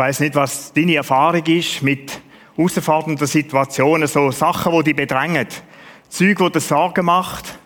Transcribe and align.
weiß 0.00 0.20
nicht, 0.20 0.34
was 0.34 0.72
deine 0.72 0.94
Erfahrung 0.94 1.44
ist 1.44 1.82
mit 1.82 2.22
herausfordernden 2.56 3.26
Situationen, 3.26 4.08
so 4.08 4.30
Sachen, 4.30 4.72
die 4.78 4.94
dich 4.94 4.96
bedrängen, 4.96 5.46
Zeug, 6.08 6.38
die 6.38 6.52
dir 6.52 6.60
Sorgen 6.60 7.04
macht, 7.04 7.58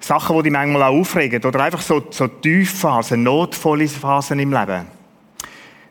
Sachen, 0.00 0.36
die 0.38 0.42
dich 0.42 0.52
manchmal 0.52 0.82
auch 0.82 0.98
aufregen, 0.98 1.40
oder 1.44 1.60
einfach 1.60 1.80
so, 1.80 2.04
so 2.10 2.26
Tiefphasen, 2.26 3.22
notvolle 3.22 3.86
Phasen 3.86 4.40
im 4.40 4.52
Leben. 4.52 4.86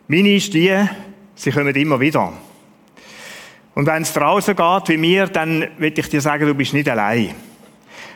Meine 0.09 0.36
ist 0.36 0.54
die, 0.54 0.75
sie 1.33 1.51
kommen 1.51 1.73
immer 1.73 2.01
wieder. 2.01 2.33
Und 3.73 3.86
wenn 3.86 4.01
es 4.01 4.11
draußen 4.11 4.54
geht, 4.54 4.89
wie 4.89 4.97
mir, 4.97 5.27
dann 5.27 5.65
will 5.77 5.97
ich 5.97 6.09
dir 6.09 6.19
sagen, 6.19 6.45
du 6.45 6.55
bist 6.55 6.73
nicht 6.73 6.89
allein. 6.89 7.33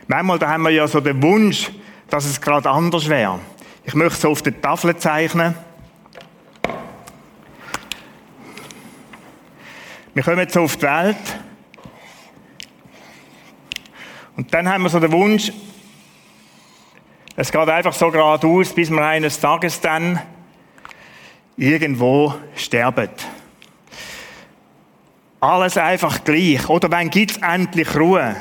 Manchmal, 0.08 0.38
da 0.38 0.50
haben 0.50 0.64
wir 0.64 0.72
ja 0.72 0.86
so 0.86 1.00
den 1.00 1.24
Wunsch, 1.24 1.72
dass 2.10 2.26
es 2.26 2.42
gerade 2.42 2.70
anders 2.70 3.08
wäre. 3.08 3.40
Ich 3.86 3.96
möchte 3.96 4.16
es 4.16 4.26
auf 4.26 4.42
der 4.42 4.60
Tafel 4.60 4.98
zeichnen. 4.98 5.56
Wir 10.14 10.24
kommen 10.24 10.40
jetzt 10.40 10.58
auf 10.58 10.76
die 10.76 10.82
Welt. 10.84 11.16
Und 14.36 14.54
dann 14.54 14.68
haben 14.68 14.84
wir 14.84 14.90
so 14.90 15.00
den 15.00 15.12
Wunsch, 15.14 15.54
es 17.38 17.50
geht 17.50 17.70
einfach 17.70 17.94
so 17.94 18.12
geradeaus, 18.12 18.74
bis 18.74 18.90
wir 18.90 19.02
eines 19.06 19.40
Tages 19.40 19.80
dann 19.80 20.22
irgendwo 21.56 22.36
sterben. 22.56 23.10
Alles 25.40 25.78
einfach 25.78 26.24
gleich. 26.26 26.68
Oder 26.68 26.92
wann 26.92 27.10
gibt 27.10 27.32
es 27.32 27.38
endlich 27.38 27.96
Ruhe? 27.96 28.36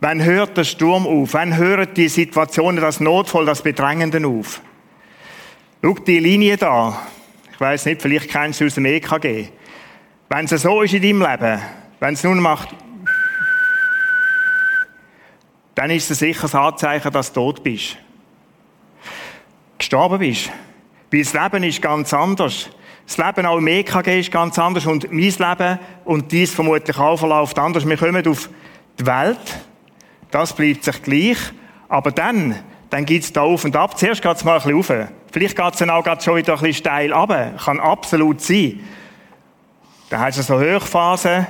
Wann 0.00 0.22
hört 0.22 0.56
der 0.56 0.64
Sturm 0.64 1.06
auf? 1.06 1.32
Wann 1.34 1.56
hören 1.56 1.88
die 1.94 2.08
Situationen, 2.08 2.80
das 2.80 2.98
Notfall, 2.98 3.46
das 3.46 3.62
Bedrängende 3.62 4.26
auf? 4.26 4.60
Schau 5.80 5.94
die 5.94 6.18
Linie 6.18 6.56
da. 6.56 7.00
Ich 7.52 7.60
weiß 7.60 7.86
nicht, 7.86 8.02
vielleicht 8.02 8.30
kennst 8.30 8.60
du 8.60 8.64
sie 8.64 8.66
aus 8.66 8.74
dem 8.74 8.86
EKG. 8.86 9.50
Wenn 10.36 10.46
es 10.46 10.62
so 10.62 10.82
ist 10.82 10.92
in 10.92 11.00
deinem 11.00 11.22
Leben, 11.22 11.62
wenn 12.00 12.14
es 12.14 12.24
nun 12.24 12.40
macht, 12.40 12.74
dann 15.76 15.90
ist 15.90 16.10
es 16.10 16.18
sicher 16.18 16.52
ein 16.52 16.60
Anzeichen, 16.60 17.12
dass 17.12 17.32
du 17.32 17.40
tot 17.40 17.62
bist. 17.62 17.96
Gestorben 19.78 20.18
bist. 20.18 20.50
Weil 21.12 21.22
das 21.22 21.34
Leben 21.34 21.62
ist 21.62 21.80
ganz 21.80 22.12
anders. 22.12 22.68
Das 23.06 23.16
Leben 23.16 23.46
auch 23.46 23.58
im 23.58 23.68
EKG 23.68 24.18
ist 24.18 24.32
ganz 24.32 24.58
anders 24.58 24.86
und 24.86 25.12
mein 25.12 25.20
Leben 25.20 25.78
und 26.04 26.32
dies 26.32 26.52
vermutlich 26.52 26.98
auch 26.98 27.16
verläuft 27.16 27.56
anders. 27.56 27.88
Wir 27.88 27.96
kommen 27.96 28.26
auf 28.26 28.50
die 28.98 29.06
Welt, 29.06 29.38
das 30.32 30.52
bleibt 30.52 30.82
sich 30.82 31.00
gleich. 31.00 31.38
Aber 31.88 32.10
dann, 32.10 32.56
dann 32.90 33.06
es 33.06 33.32
da 33.32 33.42
auf 33.42 33.64
und 33.64 33.76
ab. 33.76 33.96
Zuerst 33.96 34.20
geht 34.20 34.36
es 34.36 34.42
mal 34.42 34.58
ein 34.58 34.62
bisschen 34.64 34.98
rauf. 34.98 35.10
Vielleicht 35.30 35.56
geht 35.56 35.74
es 35.74 35.78
dann 35.78 35.90
auch 35.90 36.20
schon 36.20 36.34
wieder 36.34 36.54
ein 36.54 36.58
bisschen 36.58 36.74
steil 36.74 37.12
runter. 37.12 37.52
Kann 37.64 37.78
absolut 37.78 38.40
sein. 38.40 38.80
Dann 40.10 40.20
hast 40.20 40.38
du 40.38 40.42
so 40.42 40.60
Hochphasen. 40.60 41.46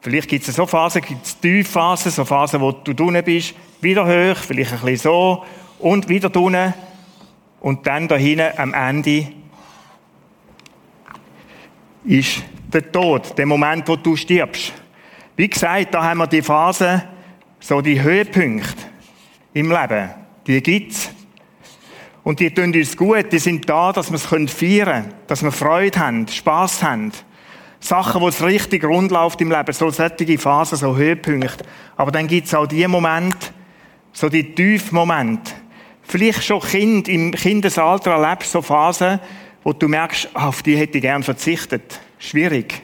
Vielleicht 0.00 0.28
gibt 0.28 0.48
es 0.48 0.56
so 0.56 0.66
Phasen, 0.66 1.00
gibt 1.00 1.24
es 1.24 1.38
Tiefphasen, 1.38 2.10
so 2.10 2.24
Phasen, 2.24 2.60
wo 2.60 2.72
du 2.72 2.92
drinnen 2.92 3.22
bist. 3.22 3.54
Wieder 3.80 4.04
hoch, 4.04 4.36
vielleicht 4.36 4.72
ein 4.72 4.80
bisschen 4.80 4.96
so. 4.96 5.44
Und 5.78 6.08
wieder 6.08 6.28
drinnen. 6.28 6.74
Und 7.60 7.86
dann 7.86 8.08
da 8.08 8.16
hinten 8.16 8.58
am 8.58 8.74
Ende 8.74 9.28
ist 12.04 12.42
der 12.72 12.90
Tod, 12.90 13.38
der 13.38 13.46
Moment, 13.46 13.86
wo 13.86 13.94
du 13.94 14.16
stirbst. 14.16 14.72
Wie 15.36 15.48
gesagt, 15.48 15.94
da 15.94 16.02
haben 16.02 16.18
wir 16.18 16.26
die 16.26 16.42
Phase, 16.42 17.04
so 17.60 17.80
die 17.80 18.02
Höhepunkte 18.02 18.74
im 19.54 19.70
Leben, 19.70 20.10
die 20.46 20.60
gibt's. 20.60 21.10
Und 22.24 22.40
die 22.40 22.52
tun 22.52 22.74
uns 22.74 22.96
gut, 22.96 23.32
die 23.32 23.38
sind 23.38 23.68
da, 23.68 23.92
dass 23.92 24.10
wir 24.10 24.16
es 24.16 24.26
feiern 24.26 25.04
können, 25.04 25.14
dass 25.28 25.42
wir 25.44 25.52
Freude 25.52 25.98
haben, 25.98 26.26
Spass 26.26 26.82
haben. 26.82 27.12
Sachen, 27.82 28.20
wo 28.20 28.28
es 28.28 28.40
richtig 28.42 28.84
rund 28.84 29.10
läuft 29.10 29.40
im 29.40 29.50
Leben, 29.50 29.72
so 29.72 29.90
solche 29.90 30.38
Phasen, 30.38 30.78
so 30.78 30.96
Höhepunkte. 30.96 31.64
Aber 31.96 32.12
dann 32.12 32.28
gibt's 32.28 32.54
auch 32.54 32.66
die 32.66 32.86
Momente, 32.86 33.48
so 34.12 34.28
die 34.28 34.54
Tiefmomente. 34.54 35.52
Vielleicht 36.02 36.44
schon 36.44 36.60
Kind, 36.60 37.08
im 37.08 37.32
Kindesalter 37.32 38.12
erlebst 38.12 38.54
du 38.54 38.58
so 38.58 38.62
Phasen, 38.62 39.18
wo 39.64 39.72
du 39.72 39.88
merkst, 39.88 40.28
auf 40.32 40.62
die 40.62 40.76
hätte 40.76 40.98
ich 40.98 41.02
gern 41.02 41.24
verzichtet. 41.24 42.00
Schwierig. 42.20 42.82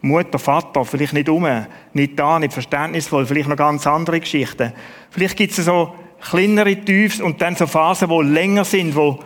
Mutter, 0.00 0.40
Vater, 0.40 0.84
vielleicht 0.84 1.12
nicht 1.12 1.28
um, 1.28 1.46
nicht 1.92 2.18
da, 2.18 2.40
nicht 2.40 2.52
verständnisvoll, 2.52 3.24
vielleicht 3.24 3.48
noch 3.48 3.56
ganz 3.56 3.86
andere 3.86 4.18
Geschichten. 4.18 4.72
Vielleicht 5.10 5.36
gibt 5.36 5.56
es 5.56 5.64
so 5.64 5.94
kleinere 6.20 6.74
Tiefs 6.74 7.20
und 7.20 7.40
dann 7.40 7.54
so 7.54 7.68
Phasen, 7.68 8.08
die 8.08 8.22
länger 8.32 8.64
sind, 8.64 8.96
wo, 8.96 9.20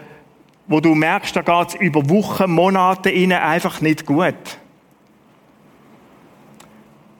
wo 0.67 0.81
du 0.81 0.95
merkst, 0.95 1.35
da 1.35 1.41
geht 1.41 1.69
es 1.69 1.75
über 1.77 2.07
Wochen, 2.11 2.51
Monate 2.51 3.09
innen 3.09 3.39
einfach 3.39 3.81
nicht 3.81 4.05
gut. 4.05 4.59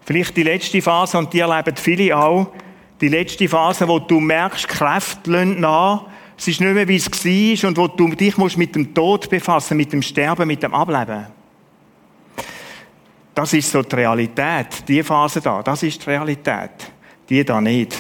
Vielleicht 0.05 0.37
die 0.37 0.43
letzte 0.43 0.83
Phase, 0.83 1.19
und 1.19 1.33
die 1.33 1.41
erleben 1.41 1.77
viele 1.77 2.17
auch, 2.17 2.49
die 3.01 3.09
letzte 3.09 3.49
Phase, 3.49 3.87
wo 3.89 3.99
du 3.99 4.21
merkst, 4.21 4.69
Kräfte 4.69 5.31
lassen 5.31 5.61
nach, 5.61 6.05
es 6.37 6.49
ist 6.49 6.61
nicht 6.61 6.75
mehr, 6.75 6.89
wie 6.89 6.97
es 6.97 7.09
war 7.09 7.69
und 7.69 7.77
wo 7.77 7.87
du 7.87 8.09
dich 8.09 8.37
musst 8.37 8.59
mit 8.59 8.75
dem 8.75 8.93
Tod 8.93 9.29
befassen, 9.31 9.77
mit 9.77 9.93
dem 9.93 10.03
Sterben, 10.03 10.49
mit 10.49 10.63
dem 10.63 10.75
Ableben. 10.75 11.27
Das 13.35 13.53
ist 13.53 13.71
so 13.71 13.83
die 13.83 13.97
Realität. 13.97 14.87
Die 14.89 15.03
Phase 15.03 15.41
da, 15.41 15.63
das 15.63 15.83
ist 15.83 16.05
die 16.05 16.11
Realität. 16.11 16.71
Die 17.29 17.45
da 17.45 17.61
nicht. 17.61 17.97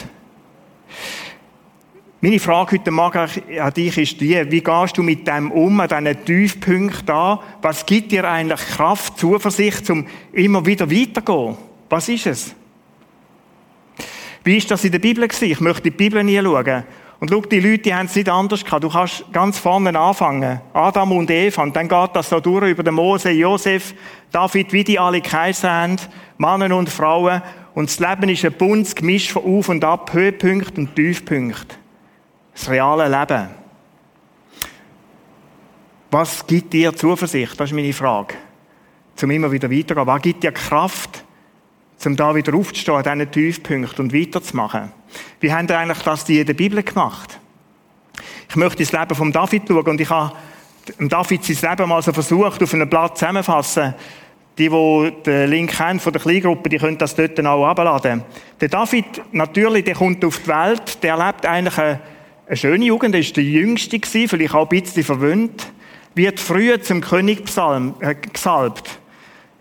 Meine 2.21 2.39
Frage 2.39 2.77
heute 2.77 2.91
Morgen 2.91 3.29
an 3.59 3.73
dich 3.73 3.99
ist 3.99 4.21
die, 4.21 4.51
wie 4.51 4.61
gehst 4.61 4.97
du 4.97 5.03
mit 5.03 5.27
dem 5.27 5.51
um, 5.51 5.81
an 5.81 5.89
diesen 5.89 6.25
Tiefpunkten 6.25 7.15
an? 7.15 7.39
Was 7.63 7.85
gibt 7.87 8.13
dir 8.13 8.29
eigentlich 8.29 8.61
Kraft, 8.61 9.19
Zuversicht, 9.19 9.89
um 9.91 10.07
immer 10.33 10.65
wieder 10.65 10.91
weiterzugehen? 10.91 11.57
Was 11.93 12.09
ist 12.09 12.27
es? 12.27 12.55
Wie 14.43 14.57
ist 14.57 14.71
das 14.71 14.83
in 14.83 14.93
der 14.93 14.99
Bibel 14.99 15.29
gewesen? 15.29 15.51
Ich 15.51 15.61
möchte 15.61 15.83
die 15.83 15.91
Bibel 15.91 16.25
nie 16.25 16.41
schauen. 16.41 16.85
Und 17.21 17.31
schau, 17.31 17.43
die 17.43 17.61
Leute, 17.61 17.83
die 17.83 17.95
haben 17.95 18.07
es 18.07 18.17
nicht 18.17 18.31
anders 18.31 18.65
gehabt. 18.65 18.83
Du 18.83 18.89
kannst 18.89 19.31
ganz 19.31 19.59
vorne 19.59 19.97
anfangen. 19.99 20.63
Adam 20.73 21.13
und 21.13 21.31
Eva. 21.31 21.63
Und 21.63 21.77
dann 21.77 21.89
geht 21.89 22.11
das 22.15 22.31
so 22.31 22.41
durch 22.41 22.71
über 22.71 22.83
den 22.83 22.95
Mose, 22.95 23.31
Josef, 23.33 23.93
David, 24.31 24.73
wie 24.73 24.85
die 24.85 24.99
alle 24.99 25.21
Kaiser 25.21 25.71
haben. 25.71 25.97
Männer 26.39 26.75
und 26.75 26.89
Frauen. 26.89 27.43
Und 27.75 27.91
das 27.91 28.01
Leben 28.01 28.31
ist 28.31 28.47
ein 28.47 28.55
buntes 28.55 28.95
Gemisch 28.95 29.31
von 29.31 29.45
Auf 29.45 29.69
und 29.69 29.85
Ab, 29.85 30.15
Höhepunkt 30.15 30.79
und 30.79 30.97
Tiefpunkt. 30.97 31.79
Das 32.55 32.71
reale 32.71 33.07
Leben. 33.07 33.49
Was 36.11 36.47
gibt 36.47 36.73
dir 36.73 36.97
Zuversicht? 36.97 37.61
Das 37.61 37.69
ist 37.69 37.77
meine 37.77 37.93
Frage. 37.93 38.33
Zum 39.15 39.31
immer 39.31 39.53
wieder 39.53 39.71
weitergehen. 39.71 40.07
Was 40.07 40.23
gibt 40.23 40.43
dir 40.43 40.53
Kraft? 40.53 41.22
Um 42.07 42.17
da 42.17 42.35
wieder 42.35 42.55
aufzustehen 42.55 42.97
an 42.97 43.19
diesen 43.19 43.31
Tiefpunkten 43.31 44.05
und 44.05 44.15
weiterzumachen. 44.15 44.93
Wie 45.41 45.53
haben 45.53 45.71
eigentlich 45.71 46.03
das 46.03 46.25
die 46.25 46.41
in 46.41 46.47
der 46.47 46.55
Bibel 46.55 46.83
gemacht? 46.83 47.39
Ich 48.49 48.57
möchte 48.57 48.83
das 48.83 48.93
Leben 48.93 49.15
von 49.15 49.33
David 49.33 49.63
schauen 49.69 49.87
und 49.87 50.01
ich 50.01 50.11
habe 50.11 50.33
David 50.99 51.45
sein 51.45 51.71
Leben 51.71 51.89
mal 51.89 52.03
so 52.03 52.13
versucht, 52.13 52.63
auf 52.63 52.75
einem 52.75 52.89
Blatt 52.89 53.19
zusammenfassen. 53.19 53.95
Die, 54.59 54.69
die 54.69 55.13
den 55.25 55.49
Link 55.49 55.79
haben 55.79 55.99
von 55.99 56.13
der 56.13 56.21
Kleingruppe, 56.21 56.69
die 56.69 56.77
können 56.77 56.99
das 56.99 57.15
dort 57.15 57.41
auch 57.47 57.67
abladen. 57.67 58.23
Der 58.61 58.69
David, 58.69 59.07
natürlich, 59.33 59.85
der 59.85 59.95
kommt 59.95 60.23
auf 60.25 60.41
die 60.41 60.49
Welt, 60.49 61.03
der 61.03 61.17
lebt 61.17 61.47
eigentlich 61.47 61.79
eine, 61.79 62.01
eine 62.47 62.57
schöne 62.57 62.85
Jugend, 62.85 63.15
er 63.15 63.21
ist 63.23 63.35
der 63.35 63.45
Jüngste 63.45 63.99
vielleicht 64.03 64.55
auch 64.55 64.71
ein 64.71 64.81
bisschen 64.81 65.05
verwöhnt, 65.05 65.73
wird 66.15 66.39
früher 66.39 66.83
zum 66.83 67.01
König 67.01 67.45
äh, 68.01 68.15
gesalbt. 68.15 69.01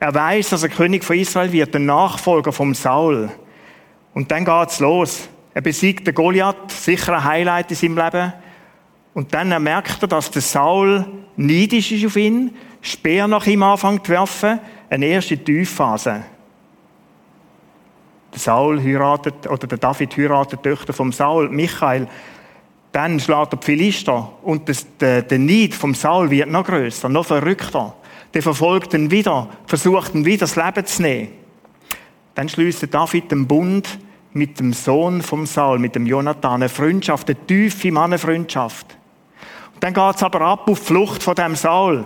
Er 0.01 0.15
weiß, 0.15 0.49
dass 0.49 0.63
er 0.63 0.69
König 0.69 1.03
von 1.03 1.15
Israel 1.15 1.51
wird, 1.51 1.75
der 1.75 1.81
Nachfolger 1.81 2.51
vom 2.51 2.73
Saul. 2.73 3.29
Und 4.15 4.31
dann 4.31 4.45
geht's 4.45 4.79
los. 4.79 5.29
Er 5.53 5.61
besiegt 5.61 6.07
den 6.07 6.15
Goliath, 6.15 6.71
sicher 6.71 7.17
ein 7.17 7.23
Highlight 7.23 7.69
in 7.69 7.77
seinem 7.77 7.97
Leben. 7.99 8.33
Und 9.13 9.31
dann 9.31 9.61
merkt 9.61 10.01
er, 10.01 10.07
dass 10.07 10.31
der 10.31 10.41
Saul 10.41 11.05
neidisch 11.35 11.91
ist 11.91 12.07
auf 12.07 12.15
ihn, 12.15 12.49
Speer 12.81 13.27
nach 13.27 13.45
ihm 13.45 13.61
anfängt 13.61 14.07
zu 14.07 14.13
werfen, 14.13 14.59
eine 14.89 15.05
erste 15.05 15.37
Tiefphase. 15.37 16.23
Der 18.33 18.39
Saul 18.39 18.81
heiratet, 18.81 19.47
oder 19.47 19.67
der 19.67 19.77
David 19.77 20.17
heiratet 20.17 20.65
die 20.65 20.69
Töchter 20.69 20.93
vom 20.93 21.11
Saul, 21.11 21.47
Michael. 21.47 22.07
Dann 22.91 23.19
schlägt 23.19 23.53
er 23.53 23.57
die 23.57 23.65
Philister 23.65 24.31
und 24.41 24.67
der, 24.99 25.37
Neid 25.37 25.75
vom 25.75 25.93
Saul 25.93 26.31
wird 26.31 26.49
noch 26.49 26.65
größer, 26.65 27.07
noch 27.07 27.27
verrückter 27.27 27.93
der 28.33 28.41
verfolgt 28.41 28.93
ihn 28.93 29.11
wieder, 29.11 29.49
versucht 29.65 30.15
ihn 30.15 30.25
wieder 30.25 30.41
das 30.41 30.55
Leben 30.55 30.85
zu 30.85 31.01
nehmen. 31.01 31.29
Dann 32.35 32.47
schließt 32.47 32.93
David 32.93 33.31
den 33.31 33.47
Bund 33.47 33.99
mit 34.33 34.59
dem 34.59 34.73
Sohn 34.73 35.21
vom 35.21 35.45
Saul, 35.45 35.79
mit 35.79 35.95
dem 35.95 36.05
Jonathan, 36.05 36.61
eine 36.61 36.69
Freundschaft, 36.69 37.29
eine 37.29 37.45
tiefe 37.45 37.91
Mannenfreundschaft. 37.91 38.97
Und 39.73 39.83
dann 39.83 39.93
geht 39.93 40.15
es 40.15 40.23
aber 40.23 40.41
ab 40.41 40.69
auf 40.69 40.79
die 40.79 40.85
Flucht 40.85 41.21
von 41.21 41.35
dem 41.35 41.55
Saul. 41.55 42.05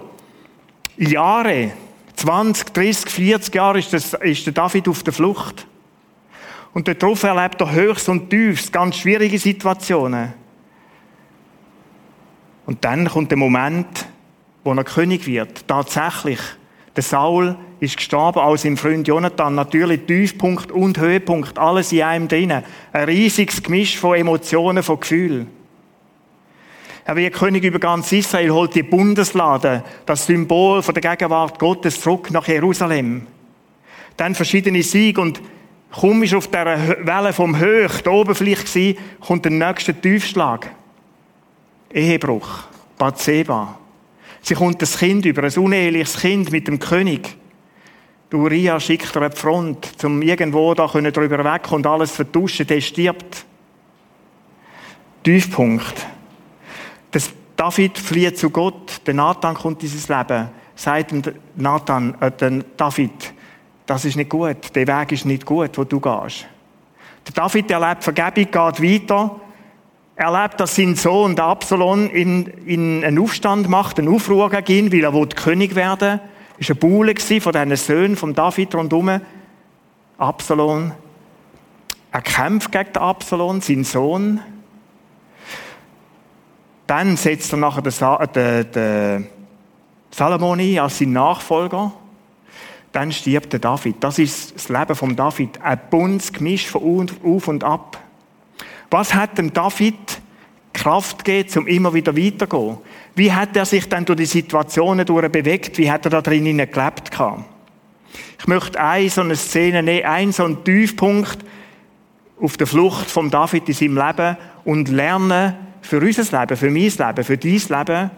Jahre, 0.98 1.72
20, 2.16 2.74
30, 2.74 3.10
40 3.12 3.56
Jahre 3.56 3.80
ist, 3.80 3.94
das, 3.94 4.13
ist 4.13 4.45
der 4.45 4.54
David 4.54 4.88
auf 4.88 5.04
der 5.04 5.13
Flucht. 5.13 5.68
Und 6.74 6.88
darauf 6.88 7.24
erlebt 7.24 7.62
er 7.62 7.72
höchst 7.72 8.10
und 8.10 8.30
tiefst 8.30 8.74
ganz 8.74 8.98
schwierige 8.98 9.38
Situationen. 9.38 10.33
Und 12.66 12.83
dann 12.83 13.07
kommt 13.07 13.30
der 13.31 13.38
Moment, 13.38 14.07
wo 14.65 14.73
er 14.73 14.83
König 14.83 15.25
wird. 15.25 15.65
Tatsächlich. 15.67 16.39
Der 16.95 17.03
Saul 17.03 17.56
ist 17.79 17.97
gestorben, 17.97 18.39
auch 18.39 18.57
sein 18.57 18.77
Freund 18.77 19.07
Jonathan. 19.07 19.56
Natürlich 19.56 20.01
Tiefpunkt 20.07 20.71
und 20.71 20.97
Höhepunkt, 20.97 21.57
alles 21.57 21.91
in 21.91 22.01
einem 22.01 22.27
drinnen. 22.27 22.63
Ein 22.91 23.03
riesiges 23.06 23.62
Gemisch 23.62 23.97
von 23.97 24.17
Emotionen, 24.17 24.81
von 24.81 25.00
Gefühlen. 25.00 25.47
Er 27.03 27.15
wird 27.15 27.35
König 27.35 27.63
über 27.63 27.77
ganz 27.77 28.12
Israel, 28.12 28.50
holt 28.50 28.73
die 28.73 28.81
Bundeslade, 28.81 29.83
das 30.07 30.25
Symbol 30.25 30.81
von 30.81 30.95
der 30.95 31.15
Gegenwart 31.15 31.59
Gottes 31.59 32.01
zurück 32.01 32.31
nach 32.31 32.47
Jerusalem. 32.47 33.27
Dann 34.17 34.33
verschiedene 34.33 34.81
Siege 34.81 35.21
und 35.21 35.39
kaum 35.91 36.23
ist 36.23 36.33
auf 36.33 36.47
dieser 36.47 37.06
Welle 37.06 37.33
vom 37.33 37.59
Höch, 37.59 38.01
der 38.01 38.12
Oberfläche 38.12 38.63
gewesen, 38.63 38.97
kommt 39.19 39.45
der 39.45 39.51
nächste 39.51 39.94
Tiefschlag. 39.94 40.71
Ehebruch. 41.94 42.63
Bathseba. 42.97 43.77
Sie 44.47 44.53
kommt 44.53 44.80
das 44.80 45.00
Kind 45.00 45.25
über, 45.25 45.42
ein 45.42 45.57
uneheliches 45.57 46.18
Kind 46.18 46.51
mit 46.51 46.68
dem 46.68 46.77
König. 46.77 47.36
Die 48.31 48.36
Uriah 48.36 48.80
schickt 48.80 49.15
er 49.15 49.24
eine 49.24 49.36
Front, 49.36 50.03
um 50.03 50.21
irgendwo 50.21 50.71
da 50.75 50.86
drüber 50.86 51.44
weg 51.44 51.71
und 51.71 51.88
alles 51.88 52.12
vertuschen, 52.12 52.68
der 52.68 52.80
stirbt. 52.80 53.44
Tiefpunkt. 55.24 55.95
Das 57.09 57.31
David 57.56 57.97
flieht 57.97 58.38
zu 58.38 58.51
Gott, 58.51 59.01
der 59.07 59.15
Nathan 59.15 59.56
kommt 59.56 59.81
in 59.81 59.89
sein 59.89 60.19
Leben, 60.19 60.50
sagt 60.75 61.09
dem 61.09 61.24
Nathan, 61.56 62.15
äh, 62.21 62.62
David, 62.77 63.33
das 63.88 64.06
ist 64.06 64.15
nicht 64.15 64.30
gut, 64.30 64.75
der 64.75 64.86
Weg 64.86 65.12
ist 65.12 65.25
nicht 65.25 65.44
gut, 65.44 65.75
wo 65.75 65.86
du 65.86 66.00
gehst. 66.00 66.45
Der 67.25 67.33
David 67.33 67.71
erlebt 67.71 68.03
Vergebung, 68.03 68.44
geht 68.51 68.53
weiter, 68.53 69.41
erlebt, 70.15 70.59
dass 70.59 70.75
sein 70.75 70.95
Sohn, 70.95 71.35
der 71.35 71.45
Absalom, 71.45 72.09
in, 72.09 72.45
in 72.65 73.03
einen 73.03 73.19
Aufstand 73.19 73.69
macht, 73.69 74.00
einen 74.00 74.07
Aufruhr 74.07 74.50
gegen 74.50 74.85
ihn, 74.85 74.91
weil 74.91 75.03
er 75.03 75.27
König 75.27 75.75
werden 75.75 76.19
will. 76.19 76.29
Es 76.57 76.69
war 76.69 76.75
ein 76.75 76.79
Buhle 76.79 77.15
von 77.15 77.51
diesen 77.51 77.75
Söhnen 77.75 78.15
von 78.15 78.33
David 78.33 78.73
rundherum. 78.75 79.19
Absalom. 80.17 80.94
Er 82.12 82.21
kämpft 82.21 82.71
gegen 82.71 82.94
den 82.94 83.01
Absalom, 83.01 83.59
seinen 83.59 83.83
Sohn. 83.83 84.39
Dann 86.88 87.17
setzt 87.17 87.51
er 87.51 87.57
nachher 87.57 87.81
den, 87.81 87.91
Sa 87.91 88.25
den, 88.25 88.71
den 88.71 89.27
Salomon 90.12 90.59
ein 90.59 90.79
als 90.79 91.00
sein 91.00 91.12
Nachfolger. 91.12 91.91
Dann 92.94 93.12
stirbt 93.12 93.51
der 93.51 93.59
David. 93.59 93.97
Das 94.00 94.17
ist 94.17 94.56
das 94.56 94.69
Leben 94.69 94.95
von 94.95 95.13
David. 95.17 95.62
Ein 95.62 95.81
buntes 95.89 96.31
Gemisch 96.31 96.69
von 96.69 97.09
auf 97.21 97.50
und 97.50 97.65
ab. 97.65 98.00
Was 98.97 99.13
hat 99.13 99.38
dem 99.38 99.51
David 99.51 100.21
Kraft 100.71 101.25
gegeben, 101.25 101.59
um 101.59 101.68
immer 101.68 101.94
wieder 101.94 102.15
weiterzugehen? 102.15 102.77
Wie 103.13 103.33
hat 103.33 103.53
er 103.57 103.65
sich 103.65 103.89
dann 103.89 104.06
durch 104.06 104.19
die 104.19 104.25
Situationen 104.25 105.06
durch 105.06 105.30
bewegt? 105.30 105.77
Wie 105.77 105.92
hat 105.92 106.06
er 106.06 106.12
da 106.12 106.21
drinnen 106.21 106.59
gelebt? 106.59 107.12
Ich 108.39 108.47
möchte 108.47 108.80
eine 108.80 109.09
so 109.09 109.19
eine 109.19 109.36
Szene 109.36 109.83
nehmen, 109.83 110.06
einen 110.06 110.31
so 110.31 110.45
einen 110.45 110.63
Tiefpunkt 110.63 111.39
auf 112.39 112.56
der 112.56 112.68
Flucht 112.68 113.12
von 113.12 113.30
David 113.30 113.68
in 113.68 113.74
seinem 113.74 113.97
Leben 113.97 114.38
und 114.63 114.88
lernen, 114.88 115.56
für 115.81 116.00
unser 116.00 116.39
Leben, 116.39 116.56
für 116.56 116.69
mein 116.69 116.83
Leben, 116.83 117.24
für 117.25 117.38
dein 117.38 117.51
Leben, 117.51 118.12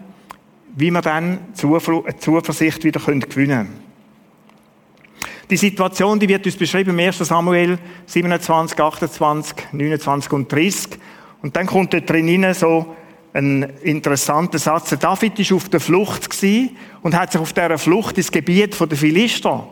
wie 0.76 0.90
wir 0.92 1.02
dann 1.02 1.38
Zuversicht 1.54 2.84
wieder 2.84 3.00
gewinnen 3.00 3.28
können. 3.28 3.87
Die 5.50 5.56
Situation, 5.56 6.18
die 6.18 6.28
wird 6.28 6.44
uns 6.44 6.56
beschrieben 6.56 6.90
im 6.90 7.06
1. 7.06 7.18
Samuel 7.18 7.78
27, 8.04 8.78
28, 8.78 9.56
29 9.72 10.32
und 10.32 10.52
30. 10.52 10.98
Und 11.40 11.56
dann 11.56 11.66
kommt 11.66 11.94
dort 11.94 12.10
drin 12.10 12.52
so 12.52 12.94
ein 13.32 13.62
interessanter 13.82 14.58
Satz. 14.58 14.94
David 14.98 15.38
ist 15.38 15.52
auf 15.52 15.70
der 15.70 15.80
Flucht 15.80 16.28
und 17.02 17.14
hat 17.14 17.32
sich 17.32 17.40
auf 17.40 17.54
dieser 17.54 17.78
Flucht 17.78 18.18
ins 18.18 18.30
Gebiet 18.30 18.78
der 18.78 18.98
Philister 18.98 19.66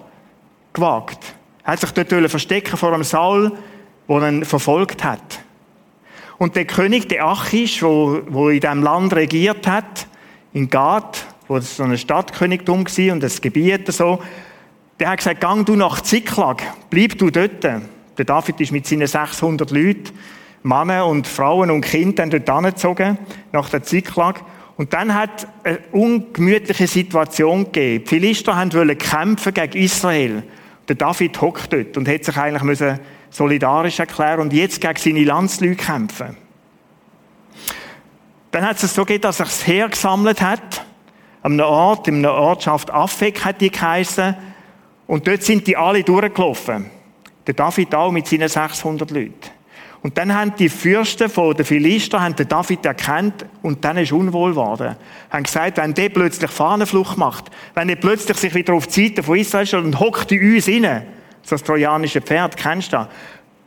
gewagt. 0.73 1.35
Er 1.63 1.73
hat 1.73 1.81
sich 1.81 1.91
dort 1.91 2.31
verstecken 2.31 2.77
vor 2.79 2.95
einem 2.95 3.05
Saul, 3.05 3.53
der 4.09 4.29
ihn 4.29 4.45
verfolgt 4.47 5.05
hat. 5.05 5.41
Und 6.39 6.57
der 6.57 6.65
König, 6.65 7.09
der 7.09 7.27
Achish, 7.27 7.83
wo 7.83 8.49
in 8.49 8.61
diesem 8.61 8.83
Land 8.83 9.15
regiert 9.15 9.67
hat, 9.67 10.07
in 10.55 10.71
Gad, 10.71 11.27
wo 11.49 11.57
es 11.59 11.77
so 11.77 11.83
ein 11.83 11.99
Stadtkönigtum 11.99 12.87
war 12.87 13.13
und 13.13 13.23
das 13.23 13.41
Gebiet 13.41 13.93
so, 13.93 14.21
der 14.99 15.11
hat 15.11 15.19
gesagt, 15.19 15.41
gang 15.41 15.67
du 15.67 15.77
nach 15.77 16.01
Ziklag, 16.01 16.63
bleib 16.91 17.19
du 17.19 17.31
dort. 17.31 17.63
Der 17.63 18.25
David 18.25 18.61
ist 18.61 18.73
mit 18.73 18.87
seinen 18.87 19.07
600 19.07 19.71
Leuten, 19.71 20.11
Männer 20.63 21.07
und 21.07 21.27
Frauen 21.27 21.71
und 21.71 21.83
Kindern 21.83 22.31
dort 22.31 22.49
angezogen, 22.49 23.19
nach 23.53 23.69
der 23.69 23.83
Ziklag. 23.83 24.43
Und 24.77 24.93
dann 24.93 25.15
hat 25.15 25.47
eine 25.65 25.79
ungemütliche 25.93 26.87
Situation 26.87 27.65
gegeben. 27.65 28.05
Die 28.05 28.09
Philister 28.09 28.57
wollten 28.57 28.99
kämpfen 28.99 29.55
gegen 29.55 29.79
Israel. 29.79 30.43
Der 30.89 30.97
David 30.97 31.41
hockt 31.41 31.73
dort 31.73 31.97
und 31.97 32.09
hätte 32.09 32.27
sich 32.27 32.37
eigentlich 32.37 32.63
müssen 32.63 32.99
solidarisch 33.31 33.99
erklären 33.99 34.41
und 34.41 34.53
jetzt 34.53 34.81
gegen 34.81 34.97
seine 34.97 35.25
Landsleute 35.25 35.77
kämpfen. 35.77 36.37
Dann 38.51 38.65
hat 38.65 38.83
es 38.83 38.95
so 38.95 39.05
gegeben, 39.05 39.23
dass 39.23 39.41
er 39.41 39.47
das 39.47 39.67
Heer 39.67 39.89
gesammelt 39.89 40.41
hat, 40.41 40.85
an 41.43 41.53
einem 41.53 41.67
Ort, 41.67 42.09
in 42.09 42.19
einer 42.19 42.33
Ortschaft 42.33 42.91
Affek 42.91 43.45
hat 43.45 43.61
die 43.61 43.71
geheissen, 43.71 44.35
und 45.07 45.27
dort 45.27 45.43
sind 45.43 45.67
die 45.67 45.77
alle 45.77 46.03
durchgelaufen. 46.03 46.87
Der 47.47 47.55
David 47.55 47.95
auch 47.95 48.11
mit 48.11 48.27
seinen 48.27 48.49
600 48.49 49.11
Leuten. 49.11 49.51
Und 50.03 50.19
dann 50.19 50.35
haben 50.35 50.55
die 50.57 50.69
Fürsten 50.69 51.29
von 51.29 51.55
den 51.57 51.65
Philister 51.65 52.21
haben 52.21 52.37
den 52.37 52.47
David 52.47 52.85
erkannt 52.87 53.45
und 53.63 53.85
dann 53.85 53.97
ist 53.97 54.13
unwohl 54.13 54.51
geworden. 54.51 54.95
Haben 55.31 55.43
gesagt, 55.43 55.79
wenn 55.79 55.95
der 55.95 56.11
plötzlich 56.11 56.51
Fahnenflucht 56.51 57.19
macht, 57.19 57.47
wenn 57.75 57.89
er 57.89 57.97
plötzlich 57.97 58.37
sich 58.37 58.55
wieder 58.55 58.75
auf 58.75 58.87
die 58.87 59.09
Seite 59.09 59.23
von 59.23 59.37
Israel 59.37 59.67
stellt 59.67 59.85
und 59.85 59.99
hockt 59.99 60.31
in 60.31 60.55
uns 60.55 60.69
rein, 60.69 61.07
das 61.49 61.63
trojanische 61.63 62.21
Pferd, 62.21 62.57
kennst 62.57 62.93
du 62.93 62.99
das? 62.99 63.09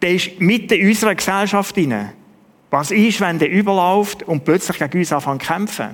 Der 0.02 0.12
ist 0.12 0.40
mitten 0.40 0.76
in 0.76 0.88
unserer 0.88 1.16
Gesellschaft 1.16 1.78
rein. 1.78 2.14
Was 2.70 2.92
ist, 2.92 3.20
wenn 3.20 3.40
der 3.40 3.50
überläuft 3.50 4.24
und 4.24 4.46
plötzlich 4.46 4.78
gegen 4.78 5.00
uns 5.00 5.12
anfängt 5.12 5.42
zu 5.42 5.48
kämpfen? 5.50 5.90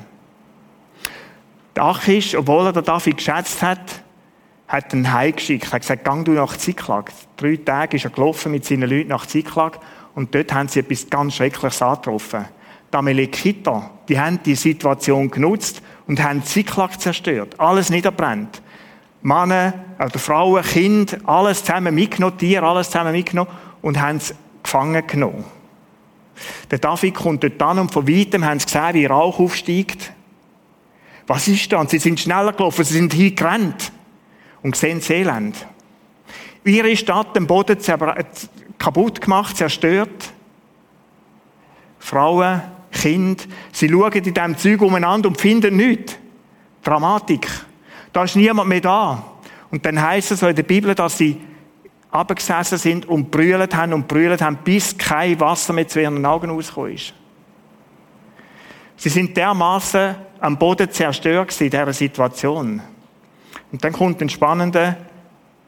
Der 1.75 1.83
Achish, 1.85 2.35
obwohl 2.35 2.67
er 2.67 2.73
den 2.73 2.83
David 2.83 3.17
geschätzt 3.17 3.61
hat, 3.63 4.03
hat 4.67 4.93
ihn 4.93 5.11
heimgeschickt. 5.11 5.71
Hat 5.71 5.81
gesagt, 5.81 6.03
gang 6.03 6.25
du 6.25 6.31
nach 6.31 6.57
Ziklag. 6.57 7.11
Drei 7.37 7.57
Tage 7.57 7.97
ist 7.97 8.05
er 8.05 8.11
gelaufen 8.11 8.51
mit 8.51 8.65
seinen 8.65 8.89
Leuten 8.89 9.09
nach 9.09 9.25
Ziklag 9.25 9.79
und 10.15 10.33
dort 10.33 10.53
haben 10.53 10.67
sie 10.67 10.79
etwas 10.79 11.09
ganz 11.09 11.35
Schreckliches 11.35 11.81
angetroffen. 11.81 12.45
Die 12.91 12.97
Amalekiter, 12.97 13.89
die 14.07 14.19
haben 14.19 14.39
die 14.43 14.55
Situation 14.55 15.29
genutzt 15.29 15.81
und 16.07 16.23
haben 16.23 16.43
Ziklag 16.43 16.99
zerstört. 16.99 17.59
Alles 17.59 17.89
niederbrennt. 17.89 18.61
Männer, 19.21 19.73
oder 19.97 20.19
Frauen, 20.19 20.63
Kinder, 20.63 21.17
alles 21.25 21.63
zusammen 21.63 21.95
mitgenommen, 21.95 22.37
Tiere, 22.37 22.65
alles 22.65 22.89
zusammen 22.89 23.11
mitgenommen 23.11 23.49
und 23.81 23.99
haben 23.99 24.17
es 24.17 24.35
gefangen 24.61 25.05
genommen. 25.07 25.43
Der 26.69 26.79
David 26.79 27.15
kommt 27.15 27.43
dort 27.43 27.61
an 27.61 27.79
und 27.79 27.91
von 27.91 28.07
weitem 28.07 28.45
haben 28.45 28.59
sie 28.59 28.65
gesehen, 28.65 28.93
wie 28.93 29.05
Rauch 29.05 29.39
aufsteigt. 29.39 30.11
Was 31.27 31.47
ist 31.47 31.71
da? 31.71 31.79
Und 31.79 31.89
sie 31.89 31.97
sind 31.97 32.19
schneller 32.19 32.53
gelaufen, 32.53 32.85
sie 32.85 32.93
sind 32.93 33.13
hingerannt 33.13 33.91
und 34.65 34.75
sehen 34.75 34.97
das 34.97 35.11
Elend. 35.11 35.63
Ihre 36.63 36.97
Stadt 36.97 37.35
den 37.35 37.45
Boden 37.45 37.77
kaputt 38.79 39.21
gemacht, 39.21 39.55
zerstört. 39.55 40.33
Frauen, 41.99 42.63
Kinder, 42.91 43.43
sie 43.71 43.87
schauen 43.87 44.11
in 44.11 44.23
diesem 44.23 44.57
Zeug 44.57 44.81
umeinander 44.81 45.29
und 45.29 45.39
finden 45.39 45.75
nichts. 45.77 46.17
Dramatik. 46.83 47.47
Da 48.11 48.23
ist 48.23 48.37
niemand 48.37 48.67
mehr 48.67 48.81
da. 48.81 49.23
Und 49.69 49.85
dann 49.85 50.01
heißt 50.01 50.31
es 50.31 50.39
so 50.39 50.47
in 50.47 50.55
der 50.55 50.63
Bibel, 50.63 50.95
dass 50.95 51.19
sie 51.19 51.39
abgesessen 52.09 52.79
sind 52.79 53.05
und 53.05 53.29
brüllt 53.29 53.75
haben 53.75 53.93
und 53.93 54.07
brüllt 54.07 54.41
haben, 54.41 54.57
bis 54.63 54.97
kein 54.97 55.39
Wasser 55.39 55.73
mehr 55.73 55.87
zu 55.87 56.01
ihren 56.01 56.25
Augen 56.25 56.49
rausgekommen 56.49 56.95
ist. 56.95 57.13
Sie 58.97 59.09
sind 59.09 59.37
dermaßen 59.37 60.15
am 60.39 60.57
Boden 60.57 60.89
zerstört 60.89 61.61
in 61.61 61.69
dieser 61.69 61.93
Situation. 61.93 62.81
Und 63.71 63.83
dann 63.83 63.93
kommt 63.93 64.21
ein 64.21 64.29
spannender 64.29 64.97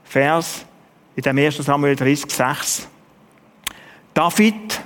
Vers 0.03 0.65
in 1.15 1.23
dem 1.23 1.37
1. 1.37 1.57
Samuel 1.57 1.95
30, 1.95 2.31
6. 2.31 2.87
David, 4.13 4.81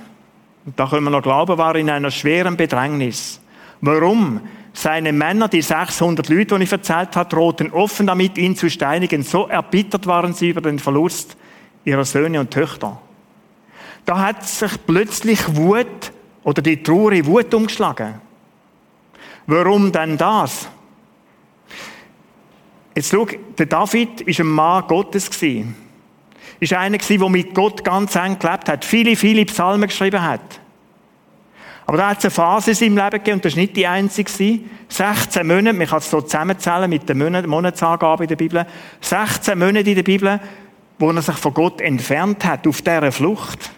und 0.64 0.78
da 0.78 0.86
können 0.86 1.04
wir 1.04 1.10
noch 1.10 1.22
glauben, 1.22 1.58
war 1.58 1.76
in 1.76 1.90
einer 1.90 2.10
schweren 2.10 2.56
Bedrängnis. 2.56 3.40
Warum? 3.80 4.40
Seine 4.72 5.12
Männer, 5.12 5.48
die 5.48 5.60
600 5.60 6.28
Leute, 6.28 6.56
die 6.56 6.64
ich 6.64 6.72
erzählt 6.72 7.14
habe, 7.16 7.28
drohten 7.28 7.72
offen 7.72 8.06
damit, 8.06 8.38
ihn 8.38 8.56
zu 8.56 8.70
steinigen. 8.70 9.22
So 9.22 9.46
erbittert 9.48 10.06
waren 10.06 10.32
sie 10.32 10.50
über 10.50 10.62
den 10.62 10.78
Verlust 10.78 11.36
ihrer 11.84 12.04
Söhne 12.04 12.40
und 12.40 12.50
Töchter. 12.50 13.00
Da 14.04 14.18
hat 14.18 14.46
sich 14.46 14.72
plötzlich 14.86 15.56
Wut 15.56 16.12
oder 16.42 16.62
die 16.62 16.82
traurige 16.82 17.26
Wut 17.26 17.52
umgeschlagen. 17.54 18.14
Warum 19.46 19.92
denn 19.92 20.16
das? 20.16 20.68
Jetzt 22.94 23.10
schau, 23.10 23.26
der 23.58 23.66
David 23.66 24.26
war 24.26 24.44
ein 24.44 24.46
Mann 24.46 24.84
Gottes. 24.86 25.30
Er 25.42 25.64
war 26.70 26.78
einer, 26.78 26.98
der 26.98 27.28
mit 27.28 27.54
Gott 27.54 27.82
ganz 27.82 28.14
eng 28.14 28.38
gelebt 28.38 28.68
hat, 28.68 28.84
viele, 28.84 29.16
viele 29.16 29.44
Psalmen 29.46 29.88
geschrieben 29.88 30.22
hat. 30.22 30.60
Aber 31.86 31.96
da 31.96 32.10
hat 32.10 32.18
es 32.18 32.24
eine 32.24 32.30
Phase 32.30 32.70
in 32.70 32.76
seinem 32.76 32.96
Leben 32.96 33.10
gegeben, 33.10 33.34
und 33.36 33.44
das 33.44 33.54
war 33.54 33.60
nicht 33.60 33.76
die 33.76 33.86
einzige. 33.86 34.60
16 34.88 35.46
Monate, 35.46 35.76
man 35.76 35.86
kann 35.86 35.98
es 35.98 36.10
so 36.10 36.20
zusammenzählen 36.20 36.88
mit 36.88 37.08
den 37.08 37.48
Monatsangaben 37.48 38.24
in 38.24 38.28
der 38.28 38.36
Bibel. 38.36 38.66
16 39.00 39.58
Monate 39.58 39.88
in 39.90 39.96
der 39.96 40.02
Bibel, 40.02 40.40
wo 40.98 41.10
er 41.10 41.22
sich 41.22 41.36
von 41.36 41.52
Gott 41.52 41.80
entfernt 41.80 42.44
hat, 42.44 42.66
auf 42.66 42.82
dieser 42.82 43.10
Flucht. 43.10 43.72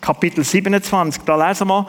Kapitel 0.00 0.44
27, 0.44 1.22
da 1.24 1.48
lesen 1.48 1.68
wir, 1.68 1.86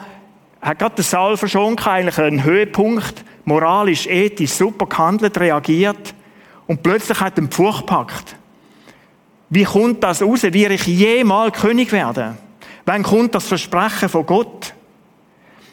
hat 0.60 0.78
gerade 0.78 0.94
der 0.96 1.04
Saul 1.04 1.36
schon 1.36 1.78
eigentlich 1.78 2.18
einen 2.18 2.44
Höhepunkt, 2.44 3.24
moralisch, 3.44 4.06
ethisch, 4.06 4.52
super 4.52 4.86
gehandelt, 4.86 5.38
reagiert, 5.38 6.14
und 6.66 6.82
plötzlich 6.82 7.20
hat 7.20 7.38
er 7.38 7.46
Pfurch 7.46 7.80
gepackt. 7.80 8.36
Wie 9.50 9.64
kommt 9.64 10.02
das 10.02 10.22
raus? 10.22 10.42
Wie 10.42 10.66
ich 10.66 10.86
jemals 10.86 11.60
König 11.60 11.92
werde? 11.92 12.36
Wann 12.86 13.02
kommt 13.02 13.34
das 13.34 13.46
Versprechen 13.46 14.08
von 14.08 14.26
Gott? 14.26 14.74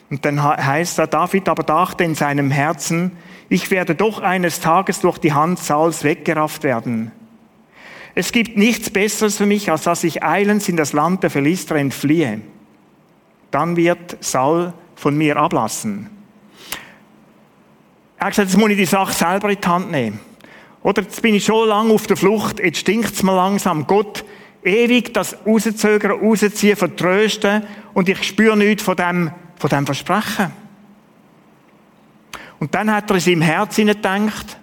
Und 0.10 0.26
dann 0.26 0.44
heißt 0.44 1.00
da, 1.00 1.08
David 1.08 1.48
aber 1.48 1.64
dachte 1.64 2.04
in 2.04 2.16
seinem 2.16 2.52
Herzen, 2.52 3.12
ich 3.48 3.72
werde 3.72 3.96
doch 3.96 4.20
eines 4.20 4.60
Tages 4.60 5.00
durch 5.00 5.18
die 5.18 5.34
Hand 5.34 5.60
Sauls 5.60 6.04
weggerafft 6.04 6.64
werden. 6.64 7.12
Es 8.14 8.34
gibt 8.34 8.58
nichts 8.58 8.90
Besseres 8.90 9.38
für 9.38 9.46
mich, 9.46 9.72
als 9.72 9.84
dass 9.84 10.04
ich 10.04 10.22
eilends 10.22 10.68
in 10.68 10.76
das 10.76 10.92
Land 10.92 11.24
der 11.24 11.30
Philister 11.30 11.76
entfliehe. 11.76 12.42
Dann 13.52 13.78
wird 13.78 14.18
Saul 14.20 14.74
von 14.96 15.18
mir 15.18 15.38
ablassen. 15.38 16.10
Er 18.22 18.28
hat 18.28 18.34
gesagt, 18.34 18.50
jetzt 18.50 18.60
muss 18.60 18.70
ich 18.70 18.78
die 18.78 18.86
Sache 18.86 19.14
selber 19.14 19.50
in 19.50 19.60
die 19.60 19.68
Hand 19.68 19.90
nehmen. 19.90 20.20
Oder 20.84 21.02
jetzt 21.02 21.20
bin 21.24 21.34
ich 21.34 21.44
schon 21.44 21.68
lange 21.68 21.92
auf 21.92 22.06
der 22.06 22.16
Flucht, 22.16 22.60
jetzt 22.60 22.78
stinkt 22.78 23.16
es 23.16 23.24
mir 23.24 23.36
langsam. 23.36 23.88
Gott, 23.88 24.24
ewig 24.64 25.12
das 25.12 25.36
rauszögern, 25.44 26.20
rausziehen, 26.20 26.78
vertrösten 26.78 27.64
und 27.96 28.08
ich 28.10 28.22
spüre 28.24 28.56
nichts 28.56 28.84
von 28.84 28.96
dem, 28.96 29.32
von 29.58 29.72
dem 29.72 29.88
Versprechen. 29.88 30.52
Und 32.60 32.76
dann 32.76 32.94
hat 32.94 33.10
er 33.10 33.16
in 33.16 33.22
seinem 33.22 33.42
Herzen 33.42 33.88
gedacht, 33.88 34.60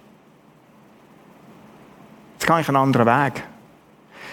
jetzt 2.35 2.47
gehe 2.47 2.61
ich 2.61 2.69
einen 2.69 2.77
anderen 2.77 3.07
Weg. 3.07 3.43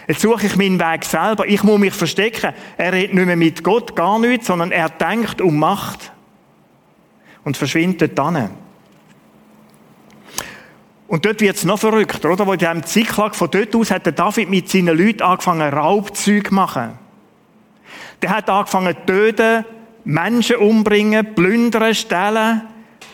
Jetzt 0.07 0.21
suche 0.21 0.45
ich 0.45 0.55
meinen 0.55 0.79
Weg 0.79 1.03
selber. 1.03 1.47
Ich 1.47 1.63
muss 1.63 1.79
mich 1.79 1.95
verstecken. 1.95 2.53
Er 2.77 2.93
redet 2.93 3.15
nicht 3.15 3.25
mehr 3.25 3.35
mit 3.35 3.63
Gott, 3.63 3.95
gar 3.95 4.19
nichts, 4.19 4.45
sondern 4.45 4.71
er 4.71 4.89
denkt 4.89 5.41
um 5.41 5.57
Macht. 5.57 6.11
Und 7.43 7.57
verschwindet 7.57 8.15
dann. 8.19 8.64
Und 11.07 11.25
dort 11.25 11.41
wird 11.41 11.55
es 11.55 11.63
noch 11.65 11.79
verrückter, 11.79 12.31
oder? 12.31 12.47
Wo 12.47 12.53
in 12.53 12.59
diesem 12.59 12.83
Ziklag 12.83 13.35
von 13.35 13.49
dort 13.51 13.75
aus 13.75 13.91
hat 13.91 14.05
der 14.05 14.13
David 14.13 14.49
mit 14.49 14.69
seinen 14.69 14.97
Leuten 14.97 15.21
angefangen, 15.21 15.73
Raubzüge 15.73 16.49
zu 16.49 16.55
machen. 16.55 16.97
Der 18.21 18.31
hat 18.31 18.49
angefangen 18.49 18.95
töten, 19.05 19.65
Menschen 20.03 20.55
umbringen, 20.55 21.35
plündern, 21.35 21.93
stellen. 21.93 22.63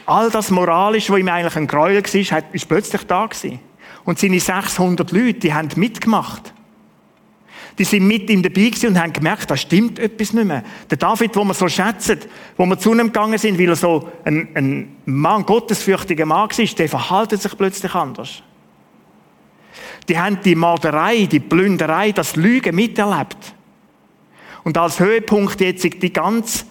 All 0.05 0.29
das 0.29 0.51
moralisch, 0.51 1.09
was 1.09 1.19
ihm 1.19 1.27
eigentlich 1.27 1.55
ein 1.55 1.67
Gräuel 1.67 2.03
war, 2.03 2.43
ist 2.53 2.67
plötzlich 2.67 3.05
da 3.07 3.25
gewesen. 3.25 3.59
Und 4.05 4.19
seine 4.19 4.39
600 4.39 5.11
Leute, 5.11 5.33
die 5.35 5.53
haben 5.53 5.69
mitgemacht 5.75 6.53
die 7.77 7.83
sind 7.83 8.07
mit 8.07 8.29
ihm 8.29 8.41
dabei 8.43 8.65
gewesen 8.65 8.89
und 8.89 9.01
haben 9.01 9.13
gemerkt, 9.13 9.49
da 9.49 9.57
stimmt 9.57 9.99
etwas 9.99 10.33
nicht 10.33 10.45
mehr. 10.45 10.63
Der 10.89 10.97
David, 10.97 11.35
wo 11.35 11.43
wir 11.43 11.53
so 11.53 11.67
schätzen, 11.67 12.19
wo 12.57 12.65
wir 12.65 12.77
zu 12.77 12.93
ihm 12.93 13.07
gegangen 13.07 13.37
sind, 13.37 13.57
weil 13.57 13.69
er 13.69 13.75
so 13.75 14.09
ein, 14.23 14.49
ein 14.53 14.95
Mann, 15.05 15.45
gottesfürchtiger 15.45 16.25
Mann 16.25 16.49
war, 16.49 16.65
der 16.65 16.89
verhaltet 16.89 17.41
sich 17.41 17.57
plötzlich 17.57 17.93
anders. 17.95 18.43
Die 20.09 20.17
haben 20.17 20.39
die 20.43 20.55
Morderei, 20.55 21.25
die 21.25 21.39
Plünderei, 21.39 22.11
das 22.11 22.35
Lügen 22.35 22.75
miterlebt. 22.75 23.55
Und 24.63 24.77
als 24.77 24.99
Höhepunkt 24.99 25.61
jetzt 25.61 25.83
die 25.83 26.13
ganze 26.13 26.65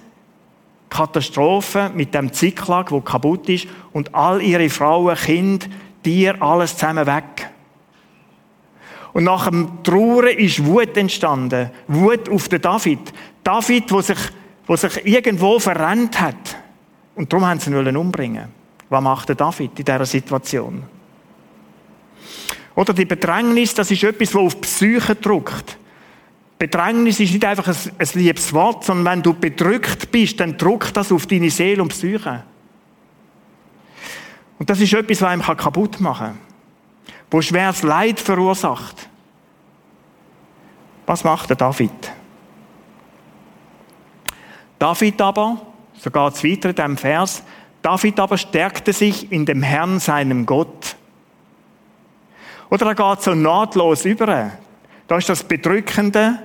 Katastrophe 0.91 1.91
mit 1.95 2.15
dem 2.15 2.33
Ziklag, 2.33 2.91
wo 2.91 3.01
kaputt 3.01 3.49
ist, 3.49 3.69
und 3.93 4.15
all 4.15 4.43
ihre 4.43 4.69
Frauen, 4.69 5.17
Kinder, 5.17 5.67
Tiere, 6.03 6.41
alles 6.41 6.77
zusammen 6.77 7.07
weg. 7.07 7.51
Und 9.13 9.25
nach 9.25 9.49
dem 9.49 9.83
Trauern 9.83 10.37
ist 10.37 10.65
Wut 10.65 10.97
entstanden. 10.97 11.71
Wut 11.89 12.29
auf 12.29 12.49
den 12.49 12.61
David. 12.61 13.13
David, 13.43 13.91
wo 13.91 14.01
sich, 14.01 14.19
wo 14.67 14.77
sich 14.77 15.05
irgendwo 15.05 15.59
verrennt 15.59 16.21
hat. 16.21 16.57
Und 17.17 17.33
darum 17.33 17.47
haben 17.47 17.61
sie 17.61 17.71
ihn 17.71 17.97
umbringen. 17.97 18.49
Was 18.89 19.03
macht 19.03 19.29
der 19.29 19.37
David 19.37 19.79
in 19.79 19.85
dieser 19.85 20.07
Situation? 20.07 20.83
Oder 22.75 22.93
die 22.95 23.05
Bedrängnis, 23.05 23.75
das 23.75 23.91
ist 23.91 24.03
etwas, 24.05 24.35
was 24.35 24.43
auf 24.43 24.55
die 24.55 24.61
Psyche 24.61 25.15
drückt. 25.17 25.77
Bedrängnis 26.59 27.21
ist 27.21 27.33
nicht 27.33 27.45
einfach 27.45 27.69
ein, 27.69 27.77
ein 27.99 28.09
liebes 28.15 28.53
Wort, 28.53 28.85
sondern 28.85 29.13
wenn 29.13 29.23
du 29.23 29.35
bedrückt 29.35 30.11
bist, 30.11 30.39
dann 30.41 30.57
drückt 30.57 30.97
das 30.97 31.11
auf 31.11 31.27
deine 31.27 31.51
Seele 31.51 31.83
und 31.83 31.89
Psyche. 31.89 32.45
Und 34.59 34.69
das 34.69 34.81
ist 34.81 34.93
etwas, 34.93 35.23
was 35.23 35.29
einem 35.31 35.43
kaputt 35.43 36.01
machen 36.01 36.27
kann 36.27 36.50
wo 37.31 37.41
schweres 37.41 37.83
Leid 37.83 38.19
verursacht. 38.21 39.09
Was 41.07 41.25
macht 41.25 41.49
der 41.49 41.57
David? 41.57 42.13
David 44.79 45.21
aber, 45.21 45.61
so 45.95 46.11
geht 46.11 46.35
es 46.35 46.45
weiter 46.45 46.71
in 46.71 46.75
diesem 46.75 46.97
Vers, 46.97 47.43
David 47.83 48.19
aber 48.21 48.37
stärkte 48.37 48.93
sich 48.93 49.31
in 49.31 49.47
dem 49.47 49.63
Herrn, 49.63 50.01
seinem 50.01 50.47
Gott. 50.47 50.97
Oder 52.71 52.87
er 52.87 52.95
geht 52.95 53.23
so 53.23 53.35
nahtlos 53.35 54.05
über. 54.05 54.53
Da 55.07 55.17
ist 55.17 55.29
das 55.29 55.43
Bedrückende, 55.43 56.39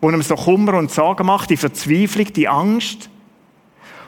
wo 0.00 0.10
ihm 0.10 0.22
so 0.22 0.34
Kummer 0.34 0.74
und 0.74 0.90
Sorgen 0.90 1.26
macht, 1.26 1.50
die 1.50 1.56
Verzweiflung, 1.56 2.32
die 2.32 2.48
Angst. 2.48 3.10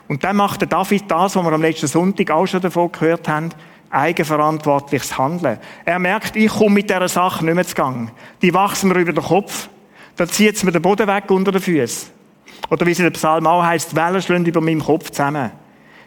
Und 0.08 0.24
dann 0.24 0.36
macht 0.36 0.60
der 0.60 0.68
David 0.68 1.10
das, 1.10 1.36
was 1.36 1.44
wir 1.44 1.52
am 1.52 1.62
letzten 1.62 1.86
Sonntag 1.86 2.30
auch 2.30 2.46
schon 2.46 2.60
davon 2.60 2.90
gehört 2.92 3.28
haben 3.28 3.50
eigenverantwortliches 3.94 5.16
Handeln. 5.16 5.58
Er 5.84 5.98
merkt, 5.98 6.36
ich 6.36 6.50
komme 6.50 6.76
mit 6.76 6.90
dieser 6.90 7.08
Sache 7.08 7.44
nicht 7.44 7.54
mehr 7.54 7.66
zu 7.66 7.74
Gang. 7.74 8.10
Die 8.42 8.52
wachsen 8.52 8.88
mir 8.88 8.98
über 8.98 9.12
den 9.12 9.24
Kopf. 9.24 9.68
Da 10.16 10.26
zieht 10.26 10.62
mir 10.64 10.72
den 10.72 10.82
Boden 10.82 11.06
weg 11.06 11.30
unter 11.30 11.52
den 11.52 11.60
Füßen. 11.60 12.10
Oder 12.70 12.86
wie 12.86 12.92
es 12.92 12.98
in 12.98 13.04
der 13.04 13.10
Psalm 13.10 13.46
auch 13.46 13.62
heisst, 13.62 13.94
Wellen 13.94 14.22
schlagen 14.22 14.46
über 14.46 14.60
meinem 14.60 14.82
Kopf 14.82 15.10
zusammen. 15.10 15.50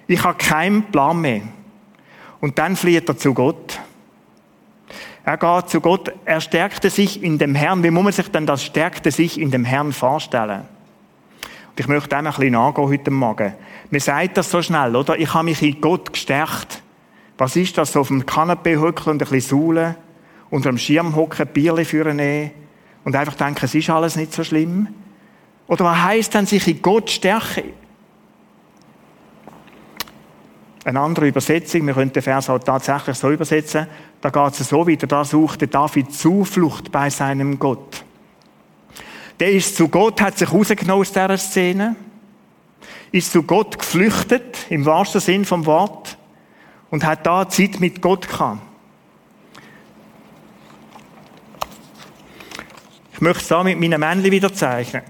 Ich 0.08 0.24
habe 0.24 0.38
keinen 0.38 0.84
Plan 0.84 1.20
mehr. 1.20 1.42
Und 2.40 2.58
dann 2.58 2.76
flieht 2.76 3.10
er 3.10 3.18
zu 3.18 3.34
Gott. 3.34 3.80
Er 5.26 5.38
geht 5.38 5.70
zu 5.70 5.82
Gott, 5.82 6.14
er 6.24 6.40
stärkte 6.40 6.90
sich 6.90 7.22
in 7.22 7.38
dem 7.38 7.54
Herrn. 7.54 7.84
Wie 7.84 7.92
muss 7.92 8.04
man 8.04 8.14
sich 8.14 8.30
denn 8.30 8.46
das 8.46 8.64
stärkte 8.64 9.12
sich 9.12 9.40
in 9.40 9.52
dem 9.52 9.66
Herrn 9.66 9.92
vorstellen? 9.92 10.62
Und 11.70 11.80
ich 11.80 11.88
möchte 11.88 12.10
dem 12.10 12.20
ein 12.20 12.34
bisschen 12.34 12.52
nachgehen 12.52 12.88
heute 12.88 13.12
Morgen. 13.12 13.54
Man 13.90 14.00
sagt 14.00 14.38
das 14.38 14.50
so 14.50 14.62
schnell, 14.62 14.96
oder? 14.96 15.20
Ich 15.20 15.34
habe 15.34 15.44
mich 15.46 15.62
in 15.62 15.82
Gott 15.82 16.14
gestärkt. 16.14 16.82
Was 17.38 17.56
ist 17.56 17.78
das? 17.78 17.92
So 17.92 18.02
auf 18.02 18.08
dem 18.08 18.26
Kanapee 18.26 18.78
hocken 18.78 19.12
und 19.12 19.22
ein 19.22 19.30
bisschen 19.30 19.60
saulen, 19.60 19.96
unter 20.50 20.70
dem 20.70 20.78
Schirm 20.78 21.16
hocken, 21.16 21.48
Bierli 21.48 21.86
führen 21.86 22.20
und 23.04 23.16
einfach 23.16 23.36
denken, 23.36 23.66
es 23.66 23.76
ist 23.76 23.90
alles 23.90 24.16
nicht 24.16 24.34
so 24.34 24.44
schlimm? 24.44 24.88
Oder 25.68 25.86
was 25.86 26.02
heisst 26.02 26.34
denn, 26.34 26.46
sich 26.46 26.68
in 26.68 26.82
Gott 26.82 27.10
stärken? 27.10 27.74
Eine 30.86 31.02
andere 31.02 31.28
Übersetzung, 31.28 31.86
wir 31.86 31.94
können 31.94 32.14
den 32.14 32.24
Vers 32.24 32.50
auch 32.50 32.60
tatsächlich 32.60 33.18
so 33.18 33.30
übersetzen, 33.30 33.88
da 34.22 34.30
geht 34.30 34.60
es 34.60 34.70
so 34.70 34.88
weiter, 34.88 35.06
da 35.06 35.26
suchte 35.26 35.68
David 35.68 36.14
Zuflucht 36.14 36.92
bei 36.94 37.10
seinem 37.10 37.60
Gott. 37.60 38.06
Der 39.40 39.52
ist 39.52 39.76
zu 39.76 39.90
Gott, 39.90 40.22
hat 40.22 40.38
sich 40.38 40.52
rausgenommen 40.52 41.02
aus 41.02 41.12
dieser 41.12 41.38
Szene, 41.38 41.98
ist 43.12 43.34
zu 43.34 43.44
Gott 43.44 43.78
geflüchtet, 43.78 44.66
im 44.70 44.86
wahrsten 44.86 45.20
Sinn 45.20 45.44
vom 45.44 45.66
Wort, 45.66 46.17
und 46.90 47.06
hat 47.06 47.26
da 47.26 47.48
Zeit 47.50 47.80
mit 47.80 48.02
Gott 48.02 48.28
gehabt. 48.28 48.62
Ich 53.14 53.22
möchte 53.22 53.42
es 53.42 53.48
da 53.48 53.64
mit 53.64 53.80
meinen 53.80 54.00
Männchen 54.00 54.32
wieder 54.32 54.54
zeichnen. 54.54 55.02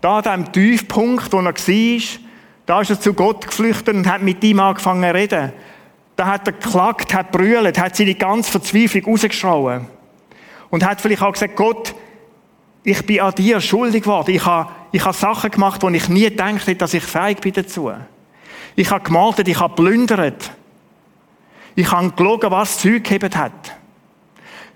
Da 0.00 0.18
an 0.18 0.44
dem 0.44 0.52
Tiefpunkt, 0.52 1.30
wo 1.32 1.40
er 1.40 1.44
war, 1.44 2.20
da 2.64 2.80
ist 2.80 2.90
er 2.90 3.00
zu 3.00 3.12
Gott 3.12 3.46
geflüchtet 3.46 3.94
und 3.94 4.06
hat 4.06 4.22
mit 4.22 4.42
ihm 4.42 4.60
angefangen 4.60 5.02
zu 5.02 5.14
reden. 5.14 5.52
Da 6.16 6.26
hat 6.26 6.46
er 6.46 6.52
geklagt, 6.52 7.12
hat 7.12 7.32
brüllt, 7.32 7.78
hat 7.78 7.96
seine 7.96 8.14
ganze 8.14 8.50
Verzweiflung 8.50 9.04
rausgeschrauen. 9.04 9.86
Und 10.70 10.86
hat 10.86 11.00
vielleicht 11.00 11.22
auch 11.22 11.32
gesagt, 11.32 11.56
Gott, 11.56 11.94
ich 12.82 13.04
bin 13.04 13.20
an 13.20 13.34
dir 13.34 13.60
schuldig 13.60 14.04
geworden. 14.04 14.30
Ich 14.30 14.46
habe, 14.46 14.70
ich 14.92 15.04
habe 15.04 15.16
Sachen 15.16 15.50
gemacht, 15.50 15.82
wo 15.82 15.88
ich 15.90 16.08
nie 16.08 16.24
gedacht 16.24 16.66
hätte, 16.66 16.76
dass 16.76 16.94
ich 16.94 17.02
fähig 17.02 17.40
bin 17.40 17.52
dazu. 17.52 17.92
Ich 18.76 18.90
habe 18.90 19.04
gemaltet, 19.04 19.48
ich 19.48 19.58
habe 19.58 19.74
plündert. 19.74 20.50
Ich 21.74 21.90
habe 21.90 22.10
gelogen, 22.10 22.50
was 22.50 22.78
Zeug 22.78 23.04
gehebt 23.04 23.36
hat. 23.36 23.52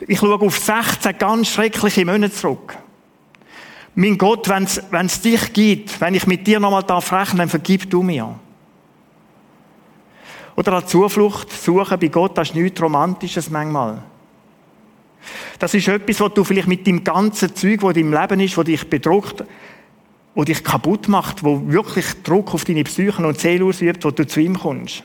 Ich 0.01 0.19
schaue 0.19 0.41
auf 0.41 0.59
16 0.59 1.19
ganz 1.19 1.49
schreckliche 1.49 2.05
Monate 2.05 2.33
zurück. 2.33 2.77
Mein 3.95 4.19
Gott, 4.19 4.49
wenn 4.49 4.65
es 5.07 5.21
dich 5.21 5.53
gibt, 5.53 6.01
wenn 6.01 6.15
ich 6.15 6.27
mit 6.27 6.47
dir 6.47 6.59
nochmal 6.59 6.83
darf 6.83 7.13
rechnen, 7.13 7.39
dann 7.39 7.49
vergib 7.49 7.89
du 7.89 8.03
mir. 8.03 8.35
Oder 10.57 10.73
eine 10.73 10.87
Zuflucht 10.87 11.53
suchen 11.53 11.99
bei 11.99 12.09
Gott, 12.09 12.37
das 12.37 12.49
ist 12.49 12.55
nichts 12.55 12.81
Romantisches 12.81 13.51
manchmal. 13.51 14.03
Das 15.59 15.75
ist 15.75 15.89
etwas, 15.89 16.21
was 16.21 16.35
du 16.35 16.45
vielleicht 16.45 16.69
mit 16.69 16.87
dem 16.87 17.03
ganzen 17.03 17.55
Zeug, 17.55 17.81
das 17.81 17.97
in 17.97 18.11
deinem 18.11 18.21
Leben 18.21 18.41
ist, 18.41 18.57
das 18.57 18.65
dich 18.65 18.89
bedruckt, 18.89 19.45
wo 20.35 20.45
dich 20.45 20.65
kaputt 20.65 21.09
macht, 21.09 21.45
wo 21.45 21.69
wirklich 21.69 22.07
Druck 22.23 22.55
auf 22.55 22.65
deine 22.65 22.85
Psyche 22.85 23.25
und 23.25 23.39
Seele 23.39 23.65
ausübt, 23.65 24.05
wo 24.05 24.11
du 24.11 24.27
zu 24.27 24.41
ihm 24.41 24.59
kommst. 24.59 25.05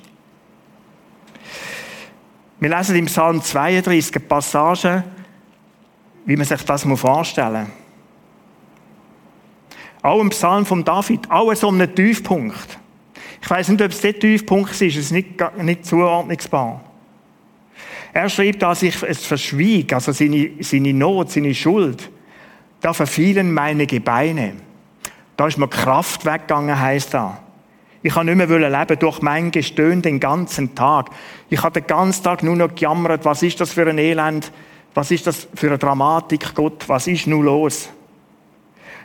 Wir 2.59 2.75
lesen 2.75 2.95
im 2.95 3.05
Psalm 3.05 3.41
32 3.41 4.15
eine 4.15 4.25
Passage, 4.25 5.03
wie 6.25 6.35
man 6.35 6.45
sich 6.45 6.61
das 6.63 6.83
vorstellen 6.83 7.63
muss. 7.63 7.73
Auch 10.01 10.19
im 10.19 10.29
Psalm 10.29 10.65
von 10.65 10.83
David, 10.83 11.29
auch 11.29 11.53
so 11.55 11.69
einem 11.69 11.93
Tiefpunkt. 11.93 12.79
Ich 13.41 13.49
weiß 13.49 13.69
nicht, 13.69 13.81
ob 13.81 13.91
es 13.91 14.01
der 14.01 14.17
Tiefpunkt 14.17 14.71
ist, 14.71 14.81
es 14.81 14.95
ist 14.95 15.11
nicht, 15.11 15.29
nicht 15.61 15.85
zuordnungsbar. 15.85 16.83
Er 18.13 18.29
schreibt, 18.29 18.61
dass 18.61 18.81
ich 18.83 19.01
es 19.03 19.25
verschwieg, 19.25 19.93
also 19.93 20.11
seine, 20.11 20.51
seine 20.61 20.93
Not, 20.93 21.31
seine 21.31 21.53
Schuld. 21.53 22.09
Da 22.81 22.93
verfielen 22.93 23.53
meine 23.53 23.85
Gebeine. 23.85 24.53
Da 25.39 25.47
ist 25.47 25.57
mir 25.57 25.69
Kraft 25.69 26.25
weggegangen, 26.25 26.77
heißt 26.77 27.13
da. 27.13 27.37
Ich 28.03 28.13
kann 28.13 28.25
nicht 28.25 28.35
mehr 28.35 28.69
leben 28.69 28.99
durch 28.99 29.21
mein 29.21 29.51
Gestöhn 29.51 30.01
den 30.01 30.19
ganzen 30.19 30.75
Tag. 30.75 31.11
Ich 31.49 31.63
habe 31.63 31.79
den 31.79 31.87
ganzen 31.87 32.25
Tag 32.25 32.43
nur 32.43 32.57
noch 32.57 32.75
gejammert, 32.75 33.23
was 33.23 33.41
ist 33.41 33.61
das 33.61 33.71
für 33.71 33.87
ein 33.87 33.99
Elend, 33.99 34.51
was 34.93 35.11
ist 35.11 35.27
das 35.27 35.47
für 35.55 35.67
eine 35.67 35.77
Dramatik, 35.77 36.53
Gott, 36.55 36.89
was 36.89 37.07
ist 37.07 37.25
nun 37.25 37.45
los? 37.45 37.87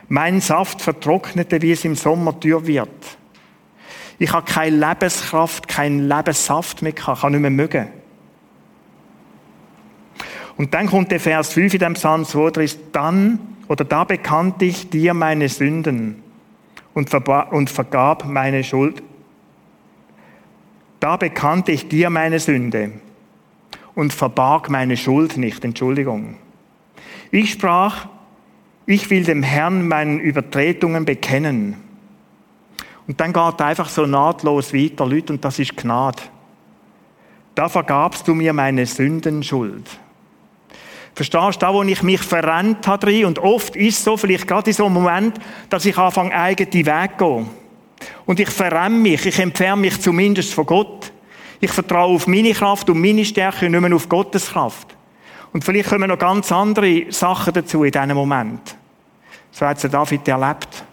Mein 0.09 0.41
Saft 0.41 0.81
vertrocknete, 0.81 1.61
wie 1.61 1.71
es 1.71 1.85
im 1.85 1.95
Sommer 1.95 2.37
tür 2.37 2.67
wird. 2.67 2.89
Ich 4.19 4.33
habe 4.33 4.45
keine 4.45 4.75
Lebenskraft, 4.75 5.69
keinen 5.69 6.09
Lebenssaft 6.09 6.81
mehr 6.81 6.91
gehabt, 6.91 7.21
kann 7.21 7.31
nicht 7.31 7.41
mehr 7.43 7.49
mögen. 7.49 7.87
Und 10.57 10.73
dann 10.73 10.87
kommt 10.87 11.11
der 11.11 11.21
Vers 11.21 11.53
5 11.53 11.75
in 11.75 11.79
dem 11.79 11.93
Psalm 11.93 12.25
32, 12.25 12.91
dann, 12.91 13.39
oder 13.69 13.85
da 13.85 14.03
bekannte 14.03 14.65
ich 14.65 14.89
dir 14.89 15.13
meine 15.13 15.47
Sünden 15.47 16.24
und, 16.95 17.13
und 17.13 17.69
vergab 17.69 18.25
meine 18.25 18.63
Schuld. 18.63 19.03
Da 20.99 21.17
bekannte 21.17 21.71
ich 21.71 21.87
dir 21.87 22.09
meine 22.09 22.39
Sünde 22.39 22.93
und 23.93 24.11
verbarg 24.11 24.71
meine 24.71 24.97
Schuld 24.97 25.37
nicht, 25.37 25.63
Entschuldigung. 25.63 26.37
Ich 27.29 27.51
sprach, 27.51 28.07
ich 28.87 29.09
will 29.09 29.23
dem 29.23 29.43
Herrn 29.43 29.87
meinen 29.87 30.19
Übertretungen 30.19 31.05
bekennen. 31.05 31.75
Und 33.07 33.19
dann 33.19 33.33
geht 33.33 33.61
einfach 33.61 33.89
so 33.89 34.05
nahtlos 34.05 34.73
weiter, 34.73 35.05
Leute, 35.05 35.33
und 35.33 35.45
das 35.45 35.59
ist 35.59 35.77
Gnade. 35.77 36.23
Da 37.53 37.69
vergabst 37.69 38.27
du 38.27 38.33
mir 38.33 38.53
meine 38.53 38.85
Sündenschuld. 38.85 39.99
Verstehst 41.15 41.55
du, 41.55 41.65
da 41.65 41.73
wo 41.73 41.81
ich 41.81 42.03
mich 42.03 42.21
verrennt 42.21 42.85
habe 42.87 43.05
drin, 43.05 43.25
und 43.25 43.39
oft 43.39 43.77
ist 43.77 43.99
es 43.99 44.03
so, 44.03 44.17
vielleicht 44.17 44.47
gerade 44.47 44.69
in 44.69 44.75
so 44.75 44.85
einem 44.85 44.95
Moment, 44.95 45.39
dass 45.69 45.85
ich 45.85 45.97
anfange, 45.97 46.35
eigene 46.35 46.85
Weg 46.85 47.11
zu 47.17 47.25
gehen. 47.25 47.49
Und 48.25 48.39
ich 48.41 48.49
verrenne 48.49 48.97
mich, 48.97 49.25
ich 49.25 49.39
entferne 49.39 49.81
mich 49.81 49.99
zumindest 50.01 50.53
von 50.53 50.65
Gott. 50.65 51.13
Ich 51.61 51.71
vertraue 51.71 52.15
auf 52.15 52.27
meine 52.27 52.51
Kraft 52.51 52.89
und 52.89 52.99
meine 52.99 53.23
Stärke 53.23 53.65
und 53.65 53.71
nicht 53.71 53.81
mehr 53.81 53.95
auf 53.95 54.09
Gottes 54.09 54.51
Kraft. 54.51 54.95
Und 55.53 55.63
vielleicht 55.63 55.89
kommen 55.89 56.09
noch 56.09 56.19
ganz 56.19 56.51
andere 56.51 57.05
Sachen 57.09 57.53
dazu 57.53 57.85
in 57.85 57.91
diesem 57.91 58.13
Moment. 58.13 58.75
So 59.51 59.65
hat 59.65 59.81
es 59.81 59.89
David 59.89 60.27
erlebt. 60.27 60.83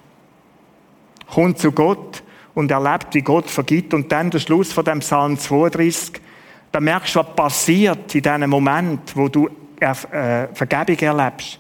Kommt 1.27 1.59
zu 1.59 1.73
Gott 1.73 2.23
und 2.55 2.71
erlebt, 2.71 3.09
wie 3.13 3.23
Gott 3.23 3.51
vergibt. 3.51 3.93
Und 3.93 4.13
dann 4.13 4.31
der 4.31 4.39
Schluss 4.39 4.73
von 4.73 4.85
dem 4.85 5.01
Psalm 5.01 5.37
32. 5.37 6.21
Da 6.71 6.79
merkst 6.79 7.17
du, 7.17 7.19
was 7.19 7.35
passiert 7.35 8.15
in 8.15 8.23
diesem 8.23 8.49
Moment, 8.49 9.17
wo 9.17 9.29
du 9.29 9.51
äh, 9.83 10.49
Vergebung 10.55 10.99
erlebst. 10.99 11.59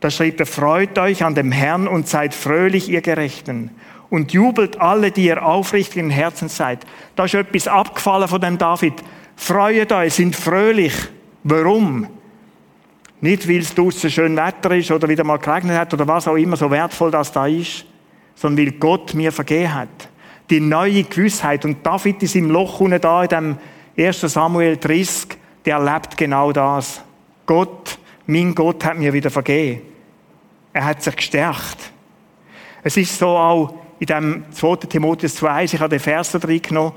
Da 0.00 0.10
schreibt 0.10 0.40
er, 0.40 0.46
freut 0.46 0.98
euch 0.98 1.24
an 1.24 1.34
dem 1.34 1.52
Herrn 1.52 1.88
und 1.88 2.06
seid 2.06 2.34
fröhlich, 2.34 2.88
ihr 2.88 3.00
Gerechten. 3.00 3.70
Und 4.08 4.32
jubelt 4.32 4.80
alle, 4.80 5.10
die 5.10 5.26
ihr 5.26 5.44
aufrichtigen 5.44 6.10
Herzen 6.10 6.48
seid. 6.48 6.86
Da 7.16 7.24
ist 7.24 7.34
etwas 7.34 7.66
abgefallen 7.66 8.28
von 8.28 8.40
dem 8.40 8.58
David. 8.58 8.94
Freut 9.34 9.90
euch, 9.92 10.14
sind 10.14 10.36
fröhlich. 10.36 10.94
Warum? 11.42 12.06
Nicht, 13.20 13.48
weil 13.48 13.58
es 13.58 13.74
draußen 13.74 14.10
schön 14.10 14.36
Wetter 14.36 14.76
ist 14.76 14.90
oder 14.90 15.08
wieder 15.08 15.24
mal 15.24 15.38
geregnet 15.38 15.78
hat 15.78 15.92
oder 15.94 16.06
was 16.06 16.28
auch 16.28 16.36
immer 16.36 16.56
so 16.56 16.70
wertvoll 16.70 17.10
das 17.10 17.32
da 17.32 17.46
ist, 17.46 17.86
sondern 18.34 18.66
weil 18.66 18.72
Gott 18.72 19.14
mir 19.14 19.32
vergeben 19.32 19.74
hat. 19.74 20.08
Die 20.50 20.60
neue 20.60 21.02
Gewissheit. 21.02 21.64
Und 21.64 21.84
David 21.84 22.22
ist 22.22 22.36
im 22.36 22.50
Loch 22.50 22.78
unten 22.80 23.00
da, 23.00 23.22
in 23.22 23.28
dem 23.28 23.58
1. 23.98 24.20
Samuel 24.20 24.76
30, 24.76 25.38
der 25.64 25.78
erlebt 25.78 26.16
genau 26.16 26.52
das. 26.52 27.02
Gott, 27.46 27.98
mein 28.26 28.54
Gott 28.54 28.84
hat 28.84 28.98
mir 28.98 29.12
wieder 29.12 29.30
vergeben. 29.30 29.82
Er 30.72 30.84
hat 30.84 31.02
sich 31.02 31.16
gestärkt. 31.16 31.92
Es 32.82 32.96
ist 32.96 33.18
so 33.18 33.28
auch 33.28 33.74
in 33.98 34.06
dem 34.06 34.44
2. 34.50 34.76
Timotheus 34.88 35.36
2, 35.36 35.64
ich 35.64 35.80
habe 35.80 35.88
den 35.88 36.00
Vers 36.00 36.32
da 36.32 36.38
drin 36.38 36.60
genommen, 36.60 36.92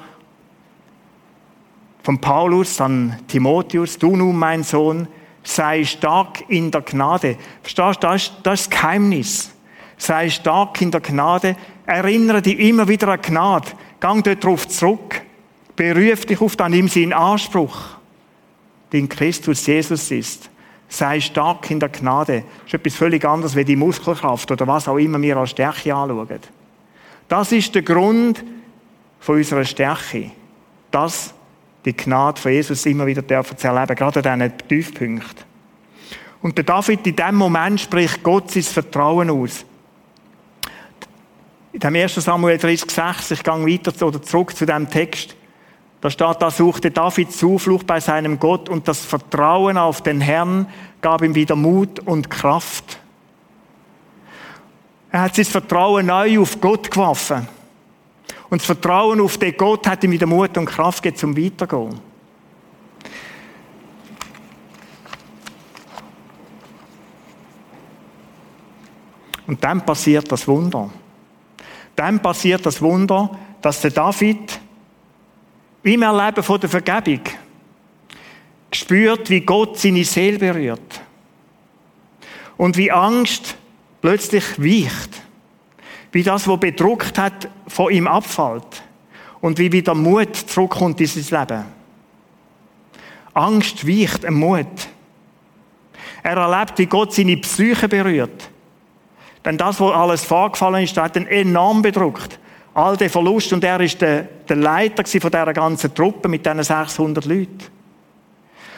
von 2.03 2.19
Paulus 2.19 2.81
an 2.81 3.19
Timotheus, 3.27 3.97
du 3.97 4.15
nun, 4.15 4.35
mein 4.35 4.63
Sohn, 4.63 5.07
sei 5.43 5.83
stark 5.83 6.43
in 6.49 6.71
der 6.71 6.81
Gnade. 6.81 7.37
Verstehst 7.61 8.03
du, 8.03 8.07
das 8.07 8.23
ist 8.23 8.33
das 8.43 8.69
Geheimnis. 8.69 9.51
Sei 9.97 10.29
stark 10.29 10.81
in 10.81 10.91
der 10.91 11.01
Gnade. 11.01 11.55
Erinnere 11.85 12.41
dich 12.41 12.59
immer 12.59 12.87
wieder 12.87 13.09
an 13.09 13.21
Gnade. 13.21 13.67
Gang 13.99 14.23
dort 14.23 14.43
drauf 14.43 14.67
zurück. 14.67 15.21
Beruf 15.75 16.25
dich 16.25 16.41
auf, 16.41 16.55
dann 16.55 16.71
nimm 16.71 16.87
sie 16.87 17.03
in 17.03 17.13
Anspruch, 17.13 17.98
die 18.91 18.99
in 18.99 19.09
Christus 19.09 19.65
Jesus 19.65 20.11
ist. 20.11 20.49
Sei 20.87 21.21
stark 21.21 21.69
in 21.69 21.79
der 21.79 21.89
Gnade. 21.89 22.43
Das 22.63 22.67
ist 22.67 22.73
etwas 22.73 22.95
völlig 22.95 23.23
anderes 23.25 23.55
wie 23.55 23.65
die 23.65 23.75
Muskelkraft 23.75 24.51
oder 24.51 24.65
was 24.67 24.87
auch 24.87 24.97
immer 24.97 25.21
wir 25.21 25.37
als 25.37 25.51
Stärke 25.51 25.93
anschauen. 25.93 26.39
Das 27.27 27.51
ist 27.51 27.75
der 27.75 27.83
Grund 27.83 28.43
von 29.19 29.35
unserer 29.35 29.65
Stärke. 29.65 30.31
Das 30.89 31.33
die 31.85 31.95
Gnade 31.95 32.39
von 32.39 32.51
Jesus 32.51 32.85
immer 32.85 33.05
wieder 33.05 33.21
dürfen 33.21 33.57
zu 33.57 33.67
erleben, 33.67 33.95
gerade 33.95 34.29
an 34.29 34.39
diesen 34.39 34.67
Tiefpunkten. 34.67 35.49
Und 36.41 36.57
der 36.57 36.63
David 36.63 37.05
in 37.05 37.15
dem 37.15 37.35
Moment 37.35 37.81
spricht 37.81 38.23
Gott 38.23 38.51
sein 38.51 38.63
Vertrauen 38.63 39.29
aus. 39.29 39.65
In 41.71 41.79
dem 41.79 41.95
1. 41.95 42.15
Samuel 42.15 42.57
30,6, 42.57 43.33
ich 43.33 43.43
gehe 43.43 43.53
weiter 43.53 44.05
oder 44.05 44.21
zurück 44.21 44.55
zu 44.55 44.65
dem 44.65 44.89
Text, 44.89 45.35
da 46.01 46.09
steht, 46.09 46.41
da 46.41 46.49
suchte 46.49 46.91
David 46.91 47.31
Zuflucht 47.33 47.85
bei 47.85 47.99
seinem 47.99 48.39
Gott 48.39 48.69
und 48.69 48.87
das 48.87 49.03
Vertrauen 49.03 49.77
auf 49.77 50.01
den 50.01 50.21
Herrn 50.21 50.67
gab 51.01 51.21
ihm 51.21 51.35
wieder 51.35 51.55
Mut 51.55 51.99
und 51.99 52.29
Kraft. 52.29 52.99
Er 55.11 55.21
hat 55.21 55.35
sein 55.35 55.45
Vertrauen 55.45 56.05
neu 56.05 56.39
auf 56.39 56.61
Gott 56.61 56.89
geworfen. 56.89 57.47
Und 58.49 58.61
das 58.61 58.65
Vertrauen 58.65 59.19
auf 59.19 59.37
den 59.37 59.55
Gott 59.57 59.87
hat 59.87 60.03
ihm 60.03 60.11
wieder 60.11 60.25
Mut 60.25 60.57
und 60.57 60.65
Kraft 60.65 61.03
gegeben, 61.03 61.19
zum 61.19 61.37
Weitergehen. 61.37 61.99
Und 69.47 69.63
dann 69.63 69.83
passiert 69.83 70.31
das 70.31 70.47
Wunder. 70.47 70.89
Dann 71.95 72.21
passiert 72.21 72.65
das 72.65 72.81
Wunder, 72.81 73.37
dass 73.61 73.81
der 73.81 73.91
David 73.91 74.58
im 75.83 76.01
Erleben 76.01 76.43
von 76.43 76.59
der 76.59 76.69
Vergebung 76.69 77.21
spürt, 78.71 79.29
wie 79.29 79.41
Gott 79.41 79.77
seine 79.77 80.03
Seele 80.03 80.39
berührt. 80.39 81.01
Und 82.57 82.77
wie 82.77 82.91
Angst 82.91 83.55
plötzlich 84.01 84.59
weicht 84.59 85.21
wie 86.11 86.23
das, 86.23 86.47
was 86.47 86.59
bedruckt 86.59 87.17
hat, 87.17 87.49
von 87.67 87.91
ihm 87.91 88.07
abfällt 88.07 88.83
und 89.41 89.59
wie 89.59 89.71
wieder 89.71 89.93
Mut 89.93 90.35
zurückkommt 90.35 90.99
in 91.01 91.07
sein 91.07 91.39
Leben. 91.39 91.65
Angst 93.33 93.87
weicht 93.87 94.25
am 94.25 94.35
Mut. 94.35 94.65
Er 96.23 96.37
erlebt, 96.37 96.77
wie 96.77 96.87
Gott 96.87 97.13
seine 97.13 97.37
Psyche 97.37 97.87
berührt. 97.87 98.49
Denn 99.45 99.57
das, 99.57 99.79
was 99.79 99.93
alles 99.93 100.25
vorgefallen 100.25 100.83
ist, 100.83 100.97
hat 100.97 101.15
ihn 101.15 101.27
enorm 101.27 101.81
bedruckt. 101.81 102.39
All 102.73 102.97
der 102.97 103.09
Verlust 103.09 103.51
und 103.53 103.63
er 103.63 103.79
ist 103.81 103.99
der, 104.01 104.23
der 104.47 104.55
Leiter 104.55 105.03
von 105.05 105.31
dieser 105.31 105.53
ganzen 105.53 105.93
Truppe 105.93 106.27
mit 106.27 106.45
diesen 106.45 106.63
600 106.63 107.25
Leuten. 107.25 107.65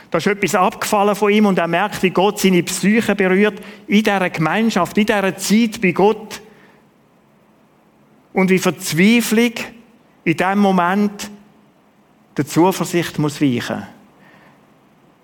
Da 0.09 0.17
ist 0.17 0.27
etwas 0.27 0.55
abgefallen 0.55 1.15
von 1.15 1.31
ihm 1.31 1.45
und 1.45 1.57
er 1.57 1.67
merkt, 1.67 2.03
wie 2.03 2.09
Gott 2.09 2.39
seine 2.39 2.63
Psyche 2.63 3.15
berührt 3.15 3.61
in 3.87 4.03
dieser 4.03 4.29
Gemeinschaft, 4.29 4.97
in 4.97 5.05
dieser 5.05 5.37
Zeit 5.37 5.81
bei 5.81 5.91
Gott 5.91 6.41
und 8.33 8.49
wie 8.49 8.59
Verzweiflung 8.59 9.53
in 10.23 10.37
dem 10.37 10.59
Moment 10.59 11.31
der 12.35 12.45
Zuversicht 12.45 13.19
muss 13.19 13.41
weichen. 13.41 13.83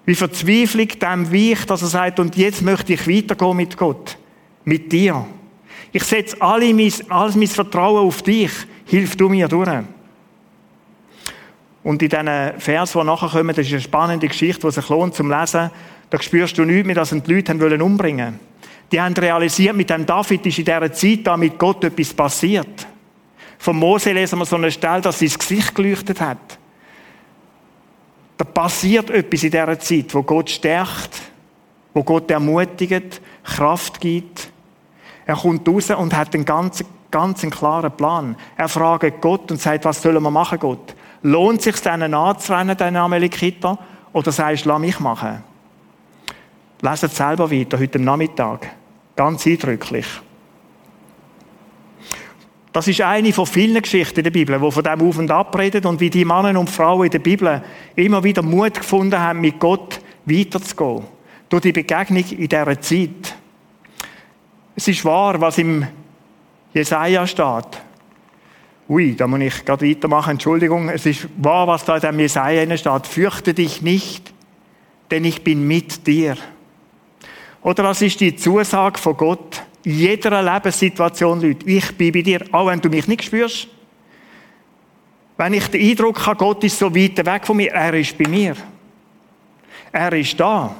Wie 0.06 0.15
Verzweiflung 0.15 0.88
dem 0.88 1.34
weicht, 1.34 1.69
dass 1.69 1.82
er 1.82 1.89
sagt, 1.89 2.19
und 2.19 2.38
jetzt 2.38 2.62
möchte 2.62 2.93
ich 2.93 3.08
weitergehen 3.08 3.58
mit 3.58 3.77
Gott, 3.77 4.17
mit 4.63 4.91
dir. 4.91 5.25
Ich 5.91 6.04
setze 6.04 6.41
alle 6.41 6.73
mein, 6.73 6.91
alles 7.10 7.36
mein 7.36 7.47
Vertrauen 7.47 8.08
auf 8.08 8.21
dich. 8.21 8.52
Hilf 8.86 9.15
du 9.15 9.30
mir 9.30 9.47
durch. 9.47 9.69
Und 11.84 12.02
in 12.02 12.10
diesen 12.10 12.60
Vers, 12.60 12.91
die 12.91 13.04
nachher 13.04 13.30
kommen, 13.30 13.56
das 13.56 13.65
ist 13.65 13.71
eine 13.71 13.82
spannende 13.82 14.28
Geschichte, 14.28 14.67
die 14.67 14.73
sich 14.73 14.89
lohnt 14.89 15.15
zum 15.15 15.32
Lesen. 15.32 15.71
Da 16.10 16.21
spürst 16.21 16.58
du 16.58 16.65
nichts 16.65 16.86
mehr, 16.86 16.95
dass 16.95 17.10
die 17.10 17.34
Leute 17.34 17.54
umbringen 17.84 18.26
wollen. 18.26 18.39
Die 18.91 19.02
haben 19.02 19.13
realisiert, 19.13 19.76
mit 19.76 19.89
dem 19.89 20.06
David 20.06 20.45
ist 20.45 20.60
in 20.60 20.65
dieser 20.65 20.91
Zeit 20.91 21.19
da 21.23 21.36
mit 21.36 21.58
Gott 21.58 21.84
etwas 21.84 22.13
passiert. 22.13 22.88
Vom 23.58 23.80
Mose 23.80 24.13
lesen 24.13 24.39
wir 24.39 24.45
so 24.45 24.56
eine 24.56 24.71
Stelle, 24.71 25.02
dass 25.02 25.19
sein 25.19 25.30
Gesicht 25.30 25.73
geleuchtet 25.76 26.21
hat. 26.21 26.58
Da 28.38 28.45
passiert 28.45 29.10
etwas 29.10 29.43
in 29.43 29.52
dieser 29.52 29.80
Zeit, 29.80 30.13
wo 30.13 30.23
Gott 30.23 30.50
stärkt, 30.50 31.21
wo 31.93 32.04
Gott 32.04 32.30
ermutigt, 32.30 33.19
Kraft 33.43 34.00
gibt. 34.00 34.52
Er 35.28 35.36
kommt 35.36 35.68
raus 35.68 35.92
und 35.92 36.16
hat 36.16 36.34
einen 36.34 36.46
ganz, 36.46 36.84
ganz 37.12 37.44
einen 37.44 37.52
klaren 37.52 37.92
Plan. 37.92 38.38
Er 38.56 38.70
fragt 38.70 39.20
Gott 39.22 39.52
und 39.52 39.60
sagt, 39.60 39.84
was 39.84 40.02
sollen 40.02 40.24
wir 40.24 40.32
machen, 40.32 40.58
Gott? 40.58 40.96
Lohnt 41.22 41.60
es 41.60 41.66
sich, 41.66 41.82
denen 41.82 42.13
anzurennen, 42.13 42.78
den 42.78 42.96
Amalekiter? 42.96 43.78
Oder 44.13 44.32
sagst 44.32 44.63
du, 44.63 44.70
lass 44.70 44.80
mich 44.80 45.00
machen? 45.02 45.44
Leset 46.82 47.13
selber 47.13 47.52
weiter, 47.52 47.78
heute 47.78 48.00
Nachmittag. 48.00 48.70
Ganz 49.18 49.46
eindrücklich. 49.46 50.08
Das 52.72 52.88
ist 52.88 53.02
eine 53.02 53.34
von 53.34 53.48
vielen 53.48 53.82
Geschichten 53.82 54.20
in 54.20 54.24
der 54.24 54.32
Bibel, 54.32 54.58
die 54.58 54.72
von 54.72 54.84
dem 54.84 55.02
auf 55.02 55.18
und 55.18 55.30
ab 55.30 55.58
reden 55.58 55.86
und 55.88 56.00
wie 56.00 56.10
die 56.10 56.24
Männer 56.24 56.58
und 56.58 56.70
Frauen 56.70 57.06
in 57.06 57.12
der 57.12 57.20
Bibel 57.20 57.62
immer 57.96 58.24
wieder 58.24 58.44
Mut 58.44 58.76
gefunden 58.76 59.20
haben, 59.20 59.42
mit 59.42 59.60
Gott 59.60 60.00
weiterzugehen. 60.26 61.04
Durch 61.50 61.63
die 61.63 61.74
Begegnung 61.74 62.24
in 62.30 62.48
dieser 62.48 62.80
Zeit. 62.80 63.36
Es 64.78 64.88
ist 64.88 65.04
wahr, 65.04 65.42
was 65.42 65.58
im 65.58 65.88
Jesaja 66.72 67.26
steht. 67.26 67.82
Ui, 68.88 69.16
da 69.16 69.26
muss 69.26 69.40
ich 69.40 69.66
gerade 69.66 69.90
weitermachen, 69.90 70.34
Entschuldigung. 70.34 70.90
Es 70.90 71.08
ist 71.08 71.28
wahr, 71.38 71.66
was 71.68 71.84
da 71.84 71.96
in 71.96 72.02
dem 72.02 72.20
Jesaja 72.20 72.78
steht. 72.78 73.08
Fürchte 73.08 73.56
dich 73.56 73.82
nicht, 73.82 74.32
denn 75.10 75.26
ich 75.26 75.44
bin 75.44 75.68
mit 75.68 76.06
dir. 76.06 76.38
Oder 77.63 77.86
was 77.86 78.04
ist 78.04 78.20
die 78.20 78.36
Zusage 78.36 79.00
von 79.00 79.18
Gott? 79.18 79.63
In 79.84 79.98
jeder 79.98 80.44
Lebenssituation, 80.44 81.42
Leute, 81.42 81.66
ich 81.68 81.98
bin 81.98 82.12
bei 82.12 82.22
dir, 82.22 82.46
auch 82.52 82.68
wenn 82.68 82.80
du 82.80 82.90
mich 82.90 83.08
nicht 83.08 83.24
spürst. 83.24 83.68
Wenn 85.38 85.54
ich 85.56 85.68
den 85.70 85.90
Eindruck 85.90 86.24
habe, 86.24 86.38
Gott 86.38 86.63
ist 86.63 86.78
so 86.78 86.96
weit 86.96 87.26
weg 87.26 87.48
von 87.48 87.58
mir, 87.58 87.72
er 87.72 87.96
ist 87.96 88.16
bei 88.16 88.30
mir. 88.30 88.56
Er 89.92 90.13
ist 90.13 90.40
da. 90.40 90.76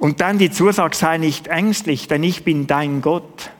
Und 0.00 0.22
dann 0.22 0.38
die 0.38 0.50
Zusage, 0.50 0.96
sei 0.96 1.18
nicht 1.18 1.46
ängstlich, 1.48 2.08
denn 2.08 2.22
ich 2.22 2.42
bin 2.42 2.66
dein 2.66 3.02
Gott. 3.02 3.50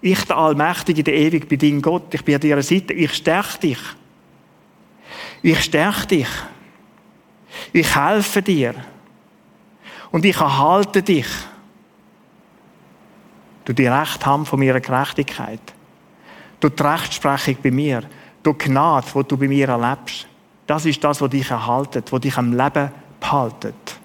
Ich, 0.00 0.24
der 0.24 0.36
Allmächtige, 0.36 1.04
der 1.04 1.14
Ewig, 1.14 1.48
bin 1.48 1.60
dein 1.60 1.80
Gott. 1.80 2.12
Ich 2.12 2.24
bin 2.24 2.34
an 2.34 2.40
deiner 2.40 2.62
Seite. 2.64 2.92
Ich 2.92 3.14
stärke 3.14 3.58
dich. 3.60 3.78
Ich 5.40 5.62
stärke 5.62 6.06
dich. 6.08 6.26
Ich 7.72 7.94
helfe 7.94 8.42
dir 8.42 8.74
und 10.10 10.24
ich 10.24 10.36
erhalte 10.36 11.00
dich. 11.00 11.28
Du 13.64 13.72
die 13.72 13.86
Recht 13.86 14.26
haben 14.26 14.44
von 14.44 14.58
meiner 14.58 14.80
Gerechtigkeit. 14.80 15.60
Du 16.58 16.70
die 16.70 16.82
Rechtsprechung 16.82 17.56
bei 17.62 17.70
mir. 17.70 18.02
Du 18.42 18.52
Gnade, 18.52 19.06
die 19.14 19.28
du 19.28 19.36
bei 19.36 19.46
mir 19.46 19.68
erlebst. 19.68 20.26
Das 20.66 20.86
ist 20.86 21.04
das, 21.04 21.20
was 21.20 21.30
dich 21.30 21.48
erhaltet, 21.48 22.10
was 22.10 22.20
dich 22.20 22.36
am 22.36 22.52
Leben 22.52 22.90
behaltet. 23.20 24.00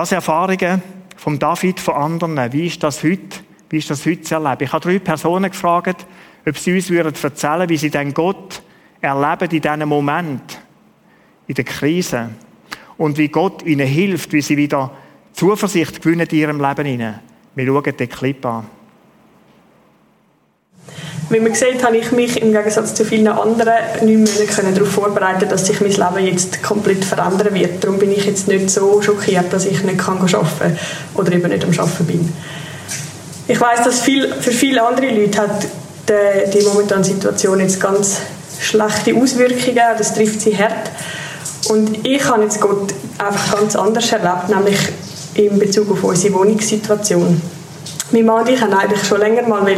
Das 0.00 0.12
Erfahrungen 0.12 0.80
von 1.14 1.38
David, 1.38 1.78
von 1.78 1.94
anderen. 1.94 2.54
Wie 2.54 2.68
ist 2.68 2.82
das 2.82 3.04
heute? 3.04 3.40
Wie 3.68 3.76
ist 3.76 3.90
das 3.90 4.06
heute 4.06 4.22
zu 4.22 4.34
erleben? 4.34 4.64
Ich 4.64 4.72
habe 4.72 4.82
drei 4.82 4.98
Personen 4.98 5.50
gefragt, 5.50 6.06
ob 6.48 6.56
sie 6.56 6.72
uns 6.72 6.88
würden 6.88 7.12
erzählen, 7.22 7.68
wie 7.68 7.76
sie 7.76 7.90
den 7.90 8.14
Gott 8.14 8.62
erleben 9.02 9.50
in 9.50 9.60
diesem 9.60 9.86
Moment, 9.90 10.58
in 11.46 11.54
der 11.54 11.66
Krise 11.66 12.30
und 12.96 13.18
wie 13.18 13.28
Gott 13.28 13.62
ihnen 13.62 13.86
hilft, 13.86 14.32
wie 14.32 14.40
sie 14.40 14.56
wieder 14.56 14.90
Zuversicht 15.34 16.00
gewinnen 16.00 16.26
in 16.30 16.38
ihrem 16.38 16.64
Leben. 16.64 17.18
Wir 17.54 17.66
schauen 17.66 17.96
den 17.98 18.08
Clip 18.08 18.46
an. 18.46 18.64
Wie 21.30 21.38
man 21.38 21.54
sieht, 21.54 21.84
habe 21.84 21.96
ich 21.96 22.10
mich 22.10 22.42
im 22.42 22.52
Gegensatz 22.52 22.92
zu 22.92 23.04
vielen 23.04 23.28
anderen 23.28 23.72
nicht 24.02 24.62
mehr 24.62 24.72
darauf 24.72 24.90
vorbereiten 24.90 25.48
dass 25.48 25.64
sich 25.64 25.80
mein 25.80 25.92
Leben 25.92 26.26
jetzt 26.26 26.60
komplett 26.60 27.04
verändern 27.04 27.54
wird. 27.54 27.84
Darum 27.84 28.00
bin 28.00 28.10
ich 28.10 28.24
jetzt 28.24 28.48
nicht 28.48 28.68
so 28.68 29.00
schockiert, 29.00 29.52
dass 29.52 29.64
ich 29.64 29.84
nicht 29.84 30.00
arbeiten 30.08 30.26
kann 30.26 30.78
oder 31.14 31.32
eben 31.32 31.48
nicht 31.48 31.64
am 31.64 31.70
Arbeiten 31.70 32.04
bin. 32.04 32.32
Ich 33.46 33.60
weiß, 33.60 33.84
dass 33.84 34.00
viel, 34.00 34.32
für 34.40 34.50
viele 34.50 34.82
andere 34.82 35.08
Leute 35.10 35.40
hat 35.40 35.66
die, 36.08 36.58
die 36.58 36.64
momentane 36.64 37.04
Situation 37.04 37.60
jetzt 37.60 37.80
ganz 37.80 38.16
schlechte 38.60 39.14
Auswirkungen. 39.14 39.80
Das 39.98 40.12
trifft 40.12 40.40
sie 40.40 40.56
hart. 40.56 40.90
Und 41.68 42.04
ich 42.04 42.24
habe 42.24 42.42
jetzt 42.42 42.60
Gott 42.60 42.92
einfach 43.18 43.56
ganz 43.56 43.76
anders 43.76 44.10
erlebt, 44.10 44.48
nämlich 44.48 44.78
in 45.34 45.58
Bezug 45.60 45.92
auf 45.92 46.02
unsere 46.02 46.34
Wohnungssituation. 46.34 47.40
Mein 48.12 48.24
Mann 48.24 48.40
und 48.42 48.48
ich 48.48 48.60
haben 48.60 48.72
eigentlich 48.72 49.04
schon 49.04 49.20
länger 49.20 49.42
mal 49.42 49.68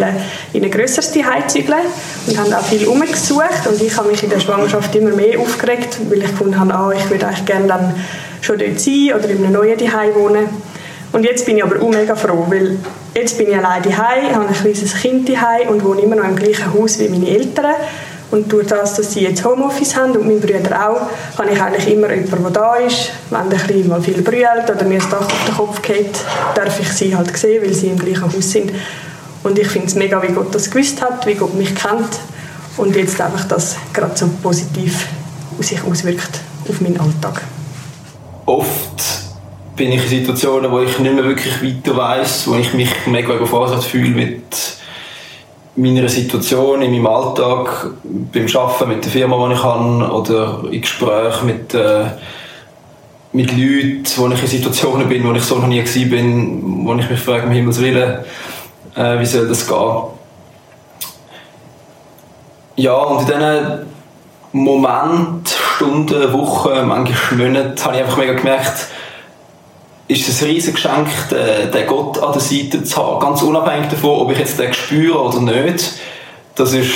in 0.52 0.64
ein 0.64 0.70
grösseres 0.70 1.12
Zuhause 1.12 1.46
zügeln 1.48 1.80
und 2.26 2.38
haben 2.38 2.52
auch 2.54 2.64
viel 2.64 2.86
umgesucht 2.86 3.66
und 3.68 3.82
ich 3.82 3.94
habe 3.94 4.08
mich 4.08 4.22
in 4.22 4.30
der 4.30 4.40
Schwangerschaft 4.40 4.94
immer 4.94 5.10
mehr 5.10 5.38
aufgeregt, 5.38 5.98
weil 6.08 6.22
ich 6.22 6.30
gefunden 6.30 6.58
habe, 6.58 6.74
ah, 6.74 6.92
ich 6.96 7.10
würde 7.10 7.26
eigentlich 7.26 7.44
gerne 7.44 7.66
dann 7.66 7.94
schon 8.40 8.58
dort 8.58 8.80
sein 8.80 9.12
oder 9.14 9.28
in 9.28 9.44
einem 9.44 9.52
neuen 9.52 9.78
Zuhause 9.78 10.14
wohnen. 10.14 10.48
Und 11.12 11.24
jetzt 11.24 11.44
bin 11.44 11.58
ich 11.58 11.64
aber 11.64 11.82
auch 11.82 11.90
mega 11.90 12.16
froh, 12.16 12.46
weil 12.48 12.78
jetzt 13.14 13.36
bin 13.36 13.50
ich 13.50 13.56
allein 13.56 13.82
daheim, 13.82 14.34
habe 14.34 14.48
ein 14.48 14.54
kleines 14.54 14.94
Kind 14.94 15.28
daheim 15.28 15.68
und 15.68 15.84
wohne 15.84 16.00
immer 16.00 16.16
noch 16.16 16.24
im 16.24 16.36
gleichen 16.36 16.72
Haus 16.72 16.98
wie 16.98 17.10
meine 17.10 17.28
Eltern 17.28 17.74
und 18.32 18.50
durch 18.50 18.66
das, 18.66 18.94
dass 18.94 19.12
sie 19.12 19.20
jetzt 19.20 19.44
Homeoffice 19.44 19.94
haben 19.94 20.12
und 20.12 20.26
meine 20.26 20.40
Brüder 20.40 20.88
auch, 20.88 21.02
habe 21.38 21.50
ich 21.52 21.60
eigentlich 21.60 21.94
immer 21.94 22.10
jemanden, 22.10 22.42
der 22.42 22.50
da 22.50 22.76
ist. 22.76 23.10
Wenn 23.28 23.40
ein 23.40 23.48
bisschen 23.50 23.88
mal 23.88 24.00
viel 24.00 24.22
brüllt 24.22 24.70
oder 24.74 24.84
mir 24.84 24.98
das 24.98 25.10
Dach 25.10 25.26
auf 25.26 25.44
den 25.46 25.54
Kopf 25.54 25.82
geht, 25.82 26.18
darf 26.54 26.80
ich 26.80 26.88
sie 26.88 27.14
halt 27.14 27.36
sehen, 27.36 27.62
weil 27.62 27.74
sie 27.74 27.88
im 27.88 27.98
gleichen 27.98 28.22
Haus 28.22 28.50
sind. 28.50 28.72
Und 29.42 29.58
ich 29.58 29.68
finde 29.68 29.88
es 29.88 29.96
mega, 29.96 30.22
wie 30.22 30.32
Gott 30.32 30.54
das 30.54 30.70
gewusst 30.70 31.02
hat, 31.02 31.26
wie 31.26 31.34
Gott 31.34 31.54
mich 31.54 31.74
kennt 31.74 32.08
und 32.78 32.96
jetzt 32.96 33.20
einfach 33.20 33.44
das 33.44 33.76
gerade 33.92 34.16
so 34.16 34.30
positiv 34.42 35.08
sich 35.60 35.84
auswirkt 35.84 36.40
auf 36.68 36.80
meinen 36.80 36.98
Alltag. 36.98 37.42
Oft 38.46 39.02
bin 39.76 39.92
ich 39.92 40.04
in 40.04 40.08
Situationen, 40.08 40.70
wo 40.70 40.80
ich 40.80 40.98
nicht 40.98 41.14
mehr 41.14 41.24
wirklich 41.24 41.62
weiter 41.62 41.94
weiß, 41.94 42.48
wo 42.48 42.54
ich 42.54 42.72
mich 42.72 42.90
mega 43.06 43.34
überfordert 43.34 43.84
fühle 43.84 44.10
mit 44.10 44.42
meiner 45.76 46.08
Situation, 46.08 46.82
in 46.82 46.90
meinem 46.90 47.06
Alltag, 47.06 47.90
beim 48.04 48.46
Arbeiten 48.54 48.88
mit 48.88 49.04
der 49.04 49.12
Firma, 49.12 49.48
die 49.48 49.54
ich 49.54 49.62
habe, 49.62 50.12
oder 50.12 50.64
in 50.70 50.80
Gesprächen 50.80 51.46
mit, 51.46 51.74
äh, 51.74 52.04
mit 53.32 53.50
Leuten, 53.52 54.04
wo 54.16 54.28
ich 54.28 54.42
in 54.42 54.48
Situationen 54.48 55.08
bin, 55.08 55.26
wo 55.26 55.32
ich 55.32 55.42
so 55.42 55.56
noch 55.56 55.68
nie 55.68 55.82
war, 55.82 56.86
wo 56.86 56.94
ich 56.94 57.10
mich 57.10 57.20
frage, 57.20 57.46
um 57.46 57.52
Himmels 57.52 57.80
Willen, 57.80 58.18
äh, 58.94 59.18
wie 59.18 59.26
soll 59.26 59.48
das 59.48 59.66
gehen? 59.66 60.02
Ja, 62.76 62.94
und 62.94 63.20
in 63.20 63.26
diesen 63.26 63.86
Momenten, 64.52 65.44
Stunden, 65.76 66.32
Wochen, 66.32 66.86
manchmal 66.86 67.48
Monaten, 67.48 67.84
habe 67.84 67.96
ich 67.96 68.02
einfach 68.02 68.18
mega 68.18 68.34
gemerkt, 68.34 68.88
ist 70.12 70.28
es 70.28 70.42
ein 70.42 70.48
riesiges 70.48 70.74
Geschenk, 70.74 71.08
den 71.30 71.86
Gott 71.86 72.18
an 72.18 72.32
der 72.32 72.40
Seite 72.40 72.84
zu 72.84 72.96
haben. 72.96 73.20
Ganz 73.20 73.42
unabhängig 73.42 73.88
davon, 73.88 74.20
ob 74.20 74.30
ich 74.32 74.38
jetzt 74.38 74.58
den 74.58 74.72
spüre 74.72 75.20
oder 75.20 75.40
nicht. 75.40 75.92
Das 76.54 76.72
ist 76.74 76.92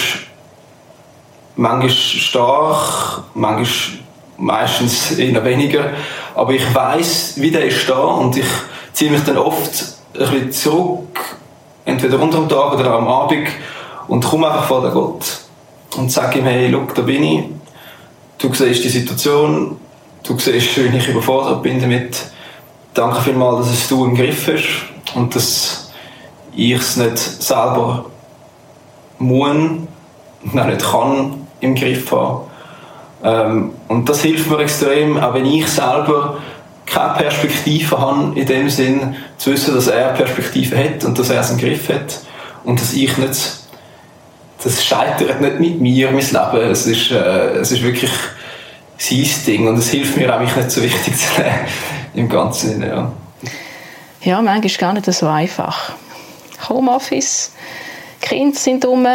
manchmal 1.57 1.91
stark, 1.91 3.23
manchmal 3.35 3.99
meistens 4.39 5.13
eher 5.19 5.45
weniger. 5.45 5.91
Aber 6.35 6.53
ich 6.53 6.75
weiß, 6.75 7.35
wie 7.37 7.51
der 7.51 7.65
ist 7.65 7.89
da 7.89 7.99
und 7.99 8.37
ich 8.37 8.47
ziehe 8.93 9.11
mich 9.11 9.25
dann 9.25 9.39
oft 9.39 9.97
ein 10.15 10.21
bisschen 10.21 10.53
zurück, 10.53 11.19
entweder 11.85 12.21
unter 12.21 12.39
dem 12.39 12.49
Tag 12.49 12.75
oder 12.75 12.93
am 12.93 13.09
Abend 13.09 13.49
und 14.09 14.25
komme 14.25 14.49
einfach 14.49 14.65
vor 14.65 14.83
den 14.83 14.93
Gott 14.93 15.25
und 15.97 16.13
sage 16.13 16.41
ihm, 16.41 16.45
hey, 16.45 16.71
schau, 16.71 16.87
da 16.95 17.03
bin 17.03 17.23
ich. 17.23 17.45
Du 18.39 18.53
siehst 18.53 18.85
die 18.85 18.89
Situation, 18.91 19.79
du 20.23 20.39
siehst, 20.39 20.77
wie 20.77 20.97
ich 20.97 21.09
überfordert 21.09 21.63
bin 21.63 21.81
damit 21.81 22.17
danke 22.97 23.21
vielmals, 23.21 23.67
dass 23.67 23.77
es 23.77 23.89
du 23.89 24.05
im 24.05 24.15
Griff 24.15 24.49
hast 24.49 25.15
und 25.15 25.35
dass 25.35 25.93
ich 26.55 26.73
es 26.73 26.97
nicht 26.97 27.19
selber 27.19 28.07
muss, 29.19 29.57
noch 30.43 30.67
nicht 30.67 30.83
kann 30.83 31.47
im 31.61 31.75
Griff 31.75 32.11
haben. 32.11 32.41
Ähm, 33.23 33.71
und 33.89 34.09
das 34.09 34.23
hilft 34.23 34.51
mir 34.51 34.61
extrem, 34.61 35.19
auch 35.19 35.35
wenn 35.35 35.47
ich 35.47 35.67
selber 35.69 36.39
keine 36.87 37.15
Perspektive 37.15 37.99
habe, 37.99 38.39
in 38.39 38.47
dem 38.47 38.71
Sinn 38.71 39.17
zu 39.37 39.53
wissen, 39.53 39.75
dass 39.75 39.89
er 39.89 40.11
Perspektive 40.11 40.77
hat 40.77 41.05
und 41.05 41.19
dass 41.19 41.31
er 41.31 41.41
es 41.41 41.51
im 41.51 41.59
Griff 41.59 41.89
hat 41.89 42.21
und 42.65 42.81
dass 42.81 42.93
ich 42.93 43.17
nicht, 43.19 43.59
das 44.63 44.85
scheitert 44.85 45.41
nicht 45.41 45.61
mit 45.61 45.81
mir, 45.81 46.11
mein 46.11 46.21
Leben, 46.21 46.71
es 46.71 46.87
ist, 46.87 47.11
äh, 47.11 47.57
es 47.57 47.73
ist 47.73 47.83
wirklich 47.83 48.13
sein 48.99 49.27
Ding 49.47 49.69
und 49.69 49.77
es 49.77 49.91
hilft 49.91 50.17
mir 50.17 50.35
auch, 50.35 50.41
mich 50.41 50.55
nicht 50.55 50.71
so 50.71 50.83
wichtig 50.83 51.17
zu 51.17 51.41
nehmen 51.41 51.67
im 52.17 52.29
ganzen 52.29 52.71
Sinne, 52.71 52.89
ja. 52.89 53.13
Ja, 54.23 54.43
manchmal 54.43 54.67
ist 54.67 54.79
gar 54.79 54.93
nicht 54.93 55.07
so 55.13 55.29
einfach. 55.29 55.93
Homeoffice, 56.69 57.53
Kinder 58.21 58.59
sind 58.59 58.83
dumm 58.83 59.07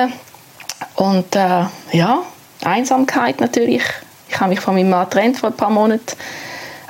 und 0.96 1.36
äh, 1.36 1.66
ja, 1.92 2.20
Einsamkeit 2.64 3.42
natürlich. 3.42 3.84
Ich 4.30 4.40
habe 4.40 4.52
mich 4.52 4.60
von 4.62 4.76
meinem 4.76 4.90
Mann 4.90 5.06
getrennt 5.06 5.38
vor 5.38 5.50
ein 5.50 5.58
paar 5.58 5.70
Monaten. 5.70 6.16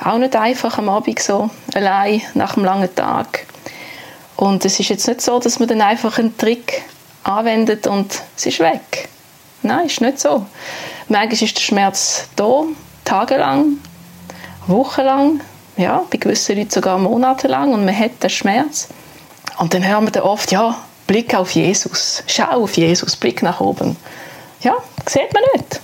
Auch 0.04 0.18
nicht 0.18 0.36
einfach 0.36 0.78
am 0.78 0.88
Abend 0.88 1.18
so, 1.18 1.50
allein 1.74 2.22
nach 2.34 2.56
einem 2.56 2.64
langen 2.64 2.94
Tag. 2.94 3.46
Und 4.36 4.64
es 4.64 4.78
ist 4.78 4.88
jetzt 4.90 5.08
nicht 5.08 5.20
so, 5.20 5.38
dass 5.38 5.58
man 5.58 5.68
dann 5.68 5.80
einfach 5.80 6.18
einen 6.18 6.36
Trick 6.36 6.82
anwendet 7.24 7.86
und 7.86 8.22
es 8.36 8.46
ist 8.46 8.60
weg. 8.60 9.08
Nein, 9.62 9.86
ist 9.86 10.00
nicht 10.00 10.20
so. 10.20 10.46
Manchmal 11.08 11.42
ist 11.42 11.56
der 11.56 11.62
Schmerz 11.62 12.28
da, 12.36 12.64
tagelang, 13.04 13.78
wochenlang, 14.66 15.40
ja, 15.76 16.04
bei 16.10 16.18
gewissen 16.18 16.56
Leuten 16.56 16.70
sogar 16.70 16.98
monatelang 16.98 17.72
und 17.72 17.84
man 17.84 17.98
hat 17.98 18.22
den 18.22 18.30
Schmerz. 18.30 18.88
Und 19.58 19.74
dann 19.74 19.86
hören 19.86 20.04
wir 20.04 20.10
dann 20.10 20.22
oft, 20.22 20.52
ja, 20.52 20.76
Blick 21.06 21.34
auf 21.34 21.50
Jesus, 21.50 22.22
schau 22.26 22.62
auf 22.62 22.76
Jesus, 22.76 23.16
Blick 23.16 23.42
nach 23.42 23.60
oben. 23.60 23.96
Ja, 24.60 24.74
sieht 25.06 25.32
man 25.32 25.42
nicht. 25.54 25.80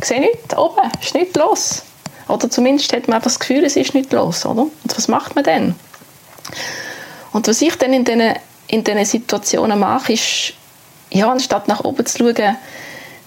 Ich 0.00 0.08
sehe 0.08 0.20
nichts, 0.20 0.56
oben 0.56 0.90
ist 1.00 1.14
nichts 1.14 1.36
los. 1.36 1.82
Oder 2.28 2.50
zumindest 2.50 2.92
hat 2.92 3.08
man 3.08 3.16
einfach 3.16 3.30
das 3.30 3.38
Gefühl, 3.38 3.64
es 3.64 3.76
ist 3.76 3.94
nichts 3.94 4.12
los, 4.12 4.46
oder? 4.46 4.62
Und 4.62 4.96
was 4.96 5.08
macht 5.08 5.34
man 5.34 5.44
dann? 5.44 5.74
Und 7.32 7.46
was 7.46 7.60
ich 7.62 7.76
dann 7.76 7.92
in 7.92 8.04
diesen, 8.04 8.34
in 8.68 8.84
diesen 8.84 9.04
Situationen 9.04 9.78
mache, 9.78 10.14
ist, 10.14 10.54
ja, 11.10 11.30
anstatt 11.30 11.68
nach 11.68 11.84
oben 11.84 12.06
zu 12.06 12.18
schauen, 12.18 12.56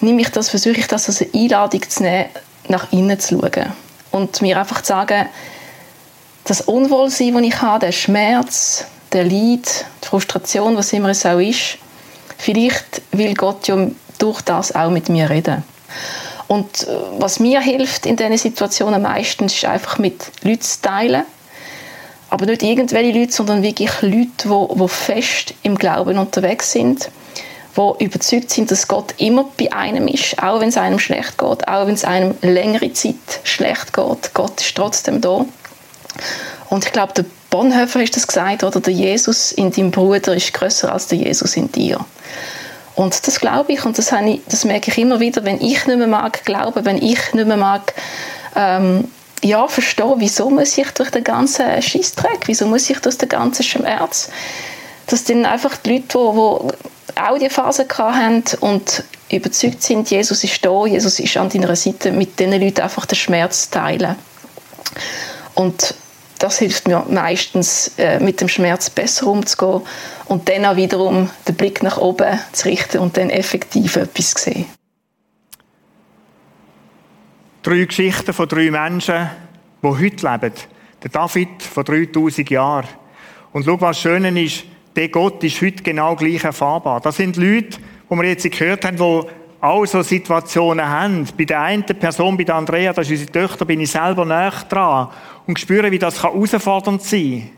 nehme 0.01 0.21
ich 0.21 0.29
das, 0.29 0.49
versuche 0.49 0.79
ich 0.79 0.87
das 0.87 1.07
als 1.07 1.21
eine 1.21 1.31
Einladung 1.33 1.87
zu 1.87 2.03
nehmen, 2.03 2.29
nach 2.67 2.91
innen 2.91 3.19
zu 3.19 3.39
schauen. 3.39 3.73
Und 4.11 4.41
mir 4.41 4.59
einfach 4.59 4.81
zu 4.81 4.87
sagen, 4.87 5.27
das 6.45 6.61
Unwohlsein, 6.61 7.33
das 7.33 7.43
ich 7.43 7.61
habe, 7.61 7.85
der 7.87 7.91
Schmerz, 7.91 8.85
der 9.11 9.23
Leid, 9.23 9.85
die 10.03 10.07
Frustration, 10.07 10.77
was 10.77 10.93
immer 10.93 11.09
es 11.09 11.25
auch 11.25 11.39
ist, 11.39 11.77
vielleicht 12.37 13.01
will 13.11 13.33
Gott 13.33 13.67
ja 13.67 13.87
durch 14.19 14.41
das 14.41 14.73
auch 14.73 14.91
mit 14.91 15.09
mir 15.09 15.29
reden. 15.29 15.63
Und 16.47 16.83
äh, 16.83 16.95
was 17.17 17.39
mir 17.39 17.59
hilft 17.59 18.05
in 18.05 18.15
diesen 18.15 18.37
Situationen 18.37 19.01
meistens, 19.01 19.53
ist 19.53 19.65
einfach 19.65 19.97
mit 19.97 20.31
Leuten 20.43 20.61
zu 20.61 20.81
teilen. 20.81 21.23
Aber 22.29 22.45
nicht 22.45 22.63
irgendwelche 22.63 23.17
Leute, 23.17 23.31
sondern 23.31 23.63
wirklich 23.63 24.01
Leute, 24.01 24.27
die, 24.43 24.79
die 24.79 24.87
fest 24.87 25.53
im 25.63 25.75
Glauben 25.75 26.17
unterwegs 26.17 26.71
sind, 26.71 27.09
die 27.75 28.03
überzeugt 28.03 28.51
sind, 28.51 28.71
dass 28.71 28.87
Gott 28.87 29.15
immer 29.17 29.45
bei 29.57 29.71
einem 29.71 30.07
ist, 30.07 30.41
auch 30.41 30.59
wenn 30.59 30.69
es 30.69 30.77
einem 30.77 30.99
schlecht 30.99 31.37
geht, 31.37 31.67
auch 31.67 31.87
wenn 31.87 31.95
es 31.95 32.03
einem 32.03 32.35
längere 32.41 32.93
Zeit 32.93 33.15
schlecht 33.43 33.93
geht. 33.93 34.33
Gott 34.33 34.61
ist 34.61 34.75
trotzdem 34.75 35.21
da. 35.21 35.45
Und 36.69 36.85
ich 36.85 36.91
glaube, 36.91 37.13
der 37.13 37.25
Bonhoeffer 37.49 38.01
ist 38.01 38.15
das 38.15 38.27
gesagt, 38.27 38.63
oder 38.63 38.79
der 38.79 38.93
Jesus 38.93 39.51
in 39.51 39.71
deinem 39.71 39.91
Bruder 39.91 40.35
ist 40.35 40.53
größer 40.53 40.91
als 40.91 41.07
der 41.07 41.19
Jesus 41.19 41.55
in 41.55 41.71
dir. 41.71 41.99
Und 42.95 43.27
das 43.27 43.39
glaube 43.39 43.73
ich 43.73 43.85
und 43.85 43.97
das, 43.97 44.11
ich, 44.11 44.41
das 44.47 44.63
merke 44.63 44.89
ich 44.89 44.97
immer 44.97 45.19
wieder, 45.19 45.43
wenn 45.43 45.59
ich 45.59 45.85
nicht 45.85 45.97
mehr 45.97 46.07
mag 46.07 46.43
glauben, 46.45 46.85
wenn 46.85 46.97
ich 46.97 47.33
nicht 47.33 47.47
mehr 47.47 47.57
mag 47.57 47.93
ähm, 48.55 49.09
ja, 49.43 49.67
verstehen, 49.67 50.15
wieso 50.17 50.49
muss 50.49 50.77
ich 50.77 50.89
durch 50.91 51.11
den 51.11 51.23
ganzen 51.23 51.81
Schießträg, 51.81 52.39
wieso 52.45 52.67
muss 52.67 52.89
ich 52.89 52.99
durch 52.99 53.17
den 53.17 53.29
ganzen 53.29 53.63
Schmerz, 53.63 54.29
dass 55.07 55.25
dann 55.25 55.45
einfach 55.45 55.77
die 55.77 55.93
Leute, 55.93 56.07
die, 56.07 56.73
die 56.73 57.21
auch 57.21 57.37
die 57.37 57.49
Phase 57.49 57.85
hatten 57.97 58.43
und 58.61 59.03
überzeugt 59.29 59.83
sind, 59.83 60.09
Jesus 60.09 60.43
ist 60.43 60.65
da, 60.65 60.85
Jesus 60.85 61.19
ist 61.19 61.37
an 61.37 61.49
deiner 61.49 61.75
Seite, 61.75 62.11
mit 62.11 62.39
diesen 62.39 62.59
Leuten 62.59 62.81
einfach 62.81 63.05
den 63.05 63.17
Schmerz 63.17 63.69
teilen. 63.69 64.15
Und 65.53 65.95
das 66.39 66.59
hilft 66.59 66.87
mir 66.87 67.05
meistens, 67.09 67.93
äh, 67.97 68.19
mit 68.19 68.41
dem 68.41 68.47
Schmerz 68.47 68.89
besser 68.89 69.27
umzugehen 69.27 69.81
und 70.25 70.49
dann 70.49 70.65
auch 70.65 70.75
wiederum 70.75 71.29
den 71.47 71.55
Blick 71.55 71.83
nach 71.83 71.97
oben 71.97 72.39
zu 72.51 72.67
richten 72.67 72.99
und 72.99 73.17
dann 73.17 73.29
effektiv 73.29 73.95
etwas 73.95 74.33
zu 74.33 74.43
sehen. 74.43 74.65
Drei 77.63 77.85
Geschichten 77.85 78.33
von 78.33 78.47
drei 78.47 78.69
Menschen, 78.69 79.29
die 79.81 79.87
heute 79.87 80.31
leben. 80.31 80.53
Der 81.01 81.09
David 81.11 81.63
von 81.63 81.83
3000 81.83 82.49
Jahren. 82.49 82.87
Und 83.53 83.65
schau, 83.65 83.79
was 83.81 83.99
schön 83.99 84.37
ist, 84.37 84.65
der 84.95 85.09
Gott 85.09 85.43
ist 85.43 85.61
heute 85.61 85.83
genau 85.83 86.15
gleich 86.15 86.43
erfahrbar. 86.43 87.01
Das 87.01 87.17
sind 87.17 87.37
Leute, 87.37 87.79
die 88.09 88.15
wir 88.15 88.23
jetzt 88.23 88.49
gehört 88.51 88.85
haben, 88.85 88.97
die 88.97 89.44
auch 89.65 89.85
so 89.85 90.01
Situationen 90.01 90.87
haben. 90.87 91.27
Bei 91.37 91.45
der 91.45 91.61
einen 91.61 91.83
Person, 91.83 92.37
bei 92.37 92.43
der 92.43 92.55
Andrea, 92.55 92.93
das 92.93 93.09
ist 93.09 93.21
unsere 93.21 93.47
Tochter, 93.47 93.65
bin 93.65 93.81
ich 93.81 93.91
selber 93.91 94.25
näher 94.25 94.53
dran 94.69 95.09
und 95.47 95.59
spüre, 95.59 95.91
wie 95.91 95.99
das 95.99 96.21
herausfordernd 96.21 97.01
sein 97.01 97.39
kann. 97.39 97.49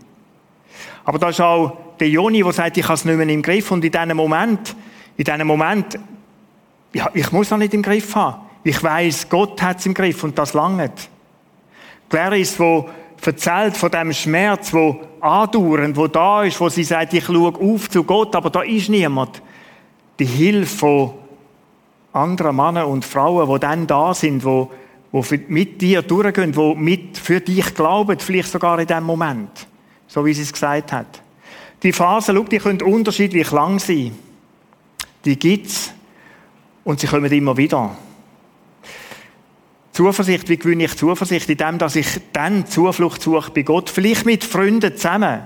Aber 1.06 1.20
da 1.20 1.30
ist 1.30 1.42
auch 1.42 1.78
der 2.00 2.10
Joni, 2.10 2.44
der 2.44 2.54
sagt, 2.54 2.78
ich 2.78 2.84
habe 2.84 2.96
es 2.96 3.06
nicht 3.06 3.18
mehr 3.18 3.28
im 3.28 3.42
Griff. 3.42 3.72
Und 3.72 3.84
in 3.84 3.92
diesem 3.92 4.18
Moment, 4.18 4.76
in 5.16 5.24
diesem 5.24 5.48
Moment, 5.48 6.00
ja, 6.94 7.10
ich 7.14 7.32
muss 7.32 7.52
es 7.52 7.58
nicht 7.58 7.74
im 7.74 7.82
Griff 7.82 8.16
haben. 8.16 8.42
Ich 8.64 8.82
weiß, 8.82 9.30
Gott 9.30 9.62
hat 9.62 9.80
es 9.80 9.86
im 9.86 9.94
Griff 9.94 10.24
und 10.24 10.38
das 10.38 10.54
langt. 10.54 11.10
Clarice, 12.10 12.60
wo 12.60 12.90
erzählt 13.26 13.76
von 13.76 13.92
dem 13.92 14.14
Schmerz, 14.14 14.74
wo 14.74 15.02
andauernd, 15.20 15.96
wo 15.98 16.08
da 16.08 16.44
ist, 16.44 16.60
wo 16.60 16.70
sie 16.70 16.84
sagt, 16.84 17.14
ich 17.14 17.26
schaue 17.26 17.54
auf 17.54 17.90
zu 17.90 18.04
Gott, 18.04 18.36
aber 18.36 18.50
da 18.50 18.62
ist 18.62 18.90
niemand. 18.90 19.42
Die 20.20 20.26
Hilfe 20.26 20.78
von 20.78 21.14
anderen 22.18 22.56
Männer 22.56 22.88
und 22.88 23.06
Frauen, 23.06 23.50
die 23.52 23.60
dann 23.60 23.88
da 23.88 24.14
sind, 24.14 24.44
wo, 24.44 24.72
wo 25.12 25.24
mit 25.48 25.82
dir 25.82 26.02
durchgehen, 26.02 26.56
wo 26.56 26.76
mit 26.76 27.18
für 27.18 27.40
dich 27.40 27.74
glauben, 27.74 28.20
vielleicht 28.20 28.52
sogar 28.52 28.80
in 28.80 28.88
dem 28.88 29.04
Moment, 29.04 29.68
so 30.08 30.26
wie 30.26 30.34
sie 30.34 30.42
es 30.42 30.52
gesagt 30.52 30.92
hat. 30.92 31.22
Die 31.84 31.94
Phasen, 31.94 32.36
schau, 32.36 32.44
die 32.44 32.58
können 32.58 32.82
unterschiedlich 32.82 33.52
lang 33.52 33.80
sein. 33.80 34.12
Die 35.26 35.38
gibt's 35.38 35.94
und 36.84 37.00
sie 37.00 37.08
kommen 37.08 37.32
immer 37.32 37.56
wieder. 37.56 37.96
Zuversicht, 39.92 40.48
wie 40.50 40.58
gewinne 40.58 40.86
ich 40.86 40.96
Zuversicht? 40.96 41.50
In 41.50 41.58
dem, 41.58 41.78
dass 41.78 41.96
ich 41.96 42.08
dann 42.32 42.68
Zuflucht 42.68 43.22
suche 43.22 43.52
bei 43.52 43.64
Gott, 43.64 43.90
vielleicht 43.90 44.26
mit 44.26 44.44
Freunden 44.44 44.96
zusammen. 44.96 45.42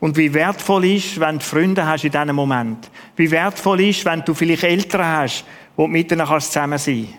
Und 0.00 0.16
wie 0.16 0.34
wertvoll 0.34 0.84
ist, 0.86 1.20
wenn 1.20 1.38
du 1.38 1.44
Freunde 1.44 1.86
hast 1.86 2.04
in 2.04 2.10
diesem 2.10 2.34
Moment. 2.34 2.90
Wie 3.16 3.30
wertvoll 3.30 3.80
ist, 3.80 4.04
wenn 4.04 4.24
du 4.24 4.34
vielleicht 4.34 4.64
Eltern 4.64 5.06
hast, 5.06 5.44
wo 5.76 5.86
du 5.86 5.88
mit 5.88 6.10
ihnen 6.10 6.26
zusammen 6.26 6.78
sein 6.78 7.04
kannst. 7.04 7.18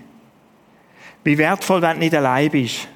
Wie 1.24 1.38
wertvoll, 1.38 1.82
wenn 1.82 1.94
du 1.94 2.00
nicht 2.00 2.16
allein 2.16 2.52
bist. 2.52 2.88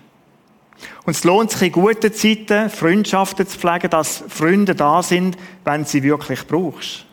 Und 1.06 1.12
es 1.15 1.24
lohnt 1.24 1.52
sich 1.52 1.63
in 1.63 1.72
guten 1.72 2.13
Zeiten, 2.13 2.69
Freundschaften 2.69 3.48
zu 3.48 3.58
pflegen, 3.58 3.89
dass 3.89 4.24
Freunde 4.28 4.76
da 4.76 5.02
sind, 5.04 5.38
wenn 5.65 5.84
du 5.84 5.89
sie 5.89 6.04
wirklich 6.04 6.45
brauchst. 6.48 7.06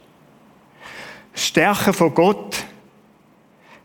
Stärke 1.35 1.93
von 1.93 2.15
Gott, 2.15 2.65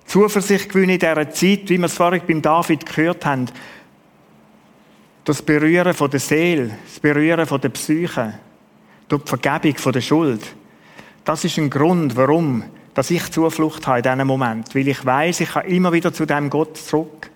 Zuversicht 0.06 0.70
gewinnen 0.70 0.92
in 0.92 1.00
dieser 1.00 1.32
Zeit, 1.32 1.70
wie 1.70 1.78
wir 1.78 1.86
es 1.86 1.94
vorhin 1.94 2.22
beim 2.28 2.42
David 2.42 2.86
gehört 2.86 3.26
haben. 3.26 3.48
Das 5.24 5.42
Berühren 5.42 5.94
von 5.94 6.10
der 6.10 6.20
Seele, 6.20 6.78
das 6.86 7.00
Berühren 7.00 7.46
von 7.46 7.62
der 7.62 7.70
Psyche, 7.70 8.34
durch 9.08 9.24
die 9.24 9.30
Vergebung 9.30 9.78
von 9.78 9.94
der 9.94 10.02
Schuld. 10.02 10.42
Das 11.24 11.44
ist 11.46 11.58
ein 11.58 11.70
Grund, 11.70 12.16
warum 12.16 12.64
dass 12.94 13.10
ich 13.10 13.32
Zuflucht 13.32 13.88
habe 13.88 14.00
in 14.00 14.04
diesem 14.04 14.28
Moment. 14.28 14.76
Weil 14.76 14.88
ich 14.88 15.06
weiß, 15.06 15.40
ich 15.42 15.50
kann 15.50 15.66
immer 15.66 15.92
wieder 15.94 16.14
zu 16.14 16.26
dem 16.26 16.50
Gott 16.50 16.78
zurück. 16.78 17.30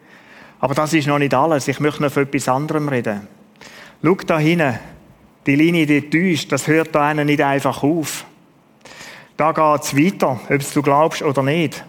Aber 0.60 0.74
das 0.74 0.94
ist 0.94 1.08
noch 1.08 1.20
nicht 1.20 1.34
alles. 1.34 1.68
Ich 1.68 1.80
möchte 1.80 2.02
noch 2.02 2.12
von 2.12 2.24
etwas 2.24 2.48
anderem 2.48 2.89
reden. 2.89 3.28
Schau 4.04 4.15
da 4.15 4.39
hinten. 4.39 4.80
Die 5.46 5.56
Linie, 5.56 5.86
die 5.86 6.10
täuscht, 6.10 6.52
das 6.52 6.68
hört 6.68 6.96
da 6.96 7.13
nicht 7.13 7.41
einfach 7.41 7.84
auf. 7.84 8.26
Da 9.38 9.52
geht 9.52 9.84
es 9.84 9.96
weiter, 9.96 10.39
ob 10.50 10.74
du 10.74 10.82
glaubst 10.82 11.22
oder 11.22 11.44
nicht. 11.44 11.84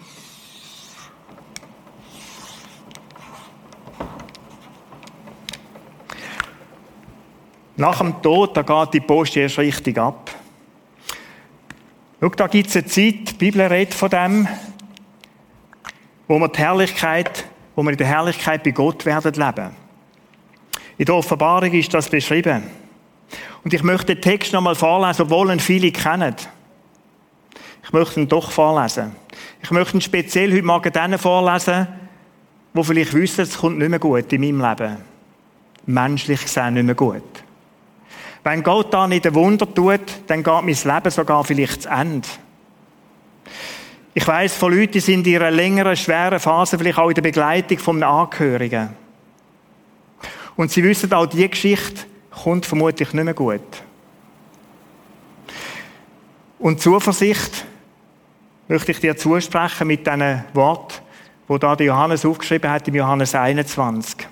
Nach 7.79 7.99
dem 7.99 8.21
Tod, 8.23 8.57
da 8.57 8.63
geht 8.63 8.95
die 8.95 9.01
Post 9.01 9.37
erst 9.37 9.59
richtig 9.59 9.99
ab. 9.99 10.31
Schau, 12.19 12.31
da 12.31 12.47
gibt 12.47 12.71
es 12.71 12.77
eine 12.77 12.87
Zeit, 12.87 13.31
die 13.31 13.35
Bibel 13.35 13.61
redet 13.61 13.93
von 13.93 14.09
dem, 14.09 14.49
wo 16.27 16.39
wir 16.39 16.49
die 16.49 16.59
Herrlichkeit, 16.59 17.45
wo 17.75 17.83
wir 17.83 17.91
in 17.91 17.99
der 17.99 18.07
Herrlichkeit 18.07 18.65
bei 18.65 18.71
Gott 18.71 19.05
werden 19.05 19.35
leben. 19.35 19.71
In 20.97 21.05
der 21.05 21.15
Offenbarung 21.15 21.71
ist 21.73 21.93
das 21.93 22.09
beschrieben. 22.09 22.63
Und 23.63 23.75
ich 23.75 23.83
möchte 23.83 24.15
den 24.15 24.23
Text 24.23 24.55
nochmal 24.55 24.75
vorlesen, 24.75 25.23
obwohl 25.23 25.53
ihn 25.53 25.61
viele 25.61 25.93
kennen. 25.93 26.35
Ich 27.85 27.93
möchte 27.93 28.21
ihn 28.21 28.29
doch 28.29 28.51
vorlesen. 28.51 29.15
Ich 29.63 29.71
möchte 29.71 29.99
ihn 29.99 30.01
speziell 30.01 30.53
heute 30.53 30.63
Morgen 30.63 30.93
denen 30.93 31.19
vorlesen, 31.19 31.87
die 32.73 32.83
vielleicht 32.83 33.13
wissen, 33.13 33.43
es 33.43 33.59
kommt 33.59 33.79
nicht 33.79 33.91
mehr 33.91 33.99
gut 33.99 34.33
in 34.33 34.41
meinem 34.41 34.71
Leben. 34.71 34.97
Menschlich 35.85 36.41
gesehen 36.41 36.75
nicht 36.75 36.85
mehr 36.85 36.95
gut. 36.95 37.46
Wenn 38.47 38.63
Gott 38.63 38.95
da 38.95 39.09
nicht 39.09 39.27
ein 39.27 39.35
Wunder 39.35 39.67
tut, 39.75 40.23
dann 40.29 40.45
geht 40.45 40.47
mein 40.47 40.67
Leben 40.67 41.11
sogar 41.11 41.43
vielleicht 41.43 41.83
zu 41.83 41.89
Ende. 41.89 42.29
Ich 44.15 44.25
weiß 44.25 44.55
von 44.55 44.73
Leuten, 44.73 44.93
die 44.93 45.01
sind 45.01 45.27
in 45.27 45.35
einer 45.35 45.51
längeren, 45.51 45.97
schweren 45.97 46.39
Phase, 46.39 46.79
vielleicht 46.79 46.97
auch 46.97 47.09
in 47.09 47.17
der 47.17 47.23
Begleitung 47.23 47.79
von 47.79 48.01
einem 48.01 48.09
Angehörigen. 48.09 48.91
Und 50.55 50.71
sie 50.71 50.85
wissen 50.85 51.13
auch, 51.13 51.27
diese 51.27 51.49
Geschichte 51.49 52.03
kommt 52.31 52.67
vermutlich 52.67 53.13
nicht 53.13 53.25
mehr 53.25 53.35
gut. 53.35 53.83
Und 56.61 56.81
Zuversicht 56.81 57.65
möchte 58.69 58.93
ich 58.93 59.01
dir 59.01 59.17
zusprechen 59.17 59.89
mit 59.89 60.07
diesen 60.07 60.45
Worten, 60.53 61.03
wo 61.49 61.59
da 61.59 61.75
Johannes 61.75 62.25
aufgeschrieben 62.25 62.71
hat 62.71 62.87
im 62.87 62.95
Johannes 62.95 63.35
21. 63.35 64.29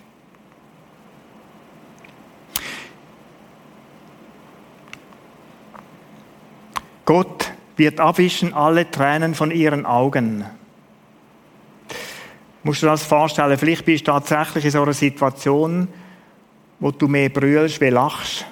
Gott 7.05 7.53
wird 7.77 8.01
abwischen 8.01 8.55
alle 8.55 8.91
Tränen 8.91 9.35
von 9.35 9.51
ihren 9.51 9.85
Augen. 9.85 10.45
Musst 12.63 12.83
du 12.83 12.87
dir 12.87 12.93
das 12.93 13.05
vorstellen? 13.05 13.59
Vielleicht 13.59 13.85
bist 13.85 14.09
du 14.09 14.13
tatsächlich 14.13 14.65
in 14.65 14.71
so 14.71 14.83
einer 14.83 14.95
Situation, 14.95 15.89
wo 16.81 16.91
du 16.91 17.09
mehr 17.09 17.29
brüllst, 17.29 17.81
wie 17.81 17.91
lachst. 17.91 18.47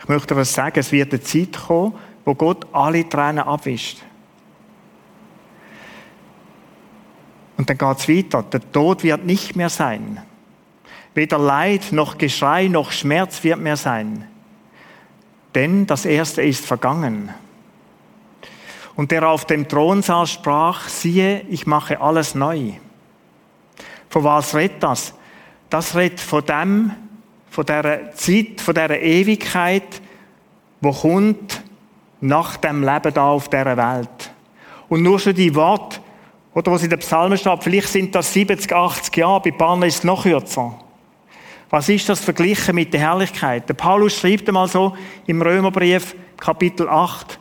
Ich 0.00 0.08
möchte 0.08 0.36
was 0.36 0.52
sagen, 0.52 0.78
es 0.78 0.92
wird 0.92 1.12
eine 1.12 1.22
Zeit 1.22 1.56
kommen, 1.66 1.94
wo 2.24 2.34
Gott 2.34 2.66
alle 2.72 3.08
Tränen 3.08 3.44
abwischt. 3.44 4.02
Und 7.56 7.70
dann 7.70 7.78
geht 7.78 7.98
es 7.98 8.08
weiter. 8.08 8.42
Der 8.42 8.72
Tod 8.72 9.02
wird 9.02 9.24
nicht 9.24 9.56
mehr 9.56 9.70
sein. 9.70 10.20
Weder 11.14 11.38
Leid 11.38 11.92
noch 11.92 12.18
Geschrei 12.18 12.68
noch 12.68 12.92
Schmerz 12.92 13.42
wird 13.44 13.60
mehr 13.60 13.76
sein. 13.76 14.28
Denn 15.54 15.86
das 15.86 16.04
Erste 16.04 16.42
ist 16.42 16.64
vergangen. 16.64 17.32
Und 18.96 19.10
der 19.10 19.28
auf 19.28 19.44
dem 19.44 19.68
Thron 19.68 20.02
saß, 20.02 20.30
sprach, 20.30 20.88
siehe, 20.88 21.42
ich 21.48 21.66
mache 21.66 22.00
alles 22.00 22.34
neu. 22.34 22.72
Von 24.08 24.24
was 24.24 24.54
redet 24.54 24.82
das? 24.82 25.14
Das 25.70 25.96
redet 25.96 26.20
von 26.20 26.44
dem, 26.44 26.92
von 27.50 27.66
der 27.66 28.12
Zeit, 28.12 28.60
von 28.60 28.74
der 28.74 29.02
Ewigkeit, 29.02 30.00
wo 30.80 30.92
kommt 30.92 31.62
nach 32.20 32.56
dem 32.56 32.82
Leben 32.82 33.12
da 33.12 33.28
auf 33.28 33.48
der 33.48 33.76
Welt. 33.76 34.32
Und 34.88 35.02
nur 35.02 35.18
schon 35.18 35.34
die 35.34 35.54
Worte, 35.54 36.00
oder 36.54 36.70
was 36.70 36.84
in 36.84 36.90
den 36.90 37.00
Psalmen 37.00 37.36
steht, 37.36 37.64
vielleicht 37.64 37.88
sind 37.88 38.14
das 38.14 38.32
70, 38.32 38.72
80 38.72 39.16
Jahre, 39.16 39.40
bei 39.40 39.50
Bahn 39.50 39.82
ist 39.82 39.96
es 39.96 40.04
noch 40.04 40.22
kürzer. 40.22 40.78
Was 41.74 41.88
ist 41.88 42.08
das 42.08 42.20
verglichen 42.20 42.76
mit 42.76 42.92
der 42.92 43.00
Herrlichkeit? 43.00 43.68
Der 43.68 43.74
Paulus 43.74 44.16
schreibt 44.16 44.46
einmal 44.46 44.68
so 44.68 44.96
im 45.26 45.42
Römerbrief, 45.42 46.14
Kapitel 46.36 46.88
8, 46.88 47.40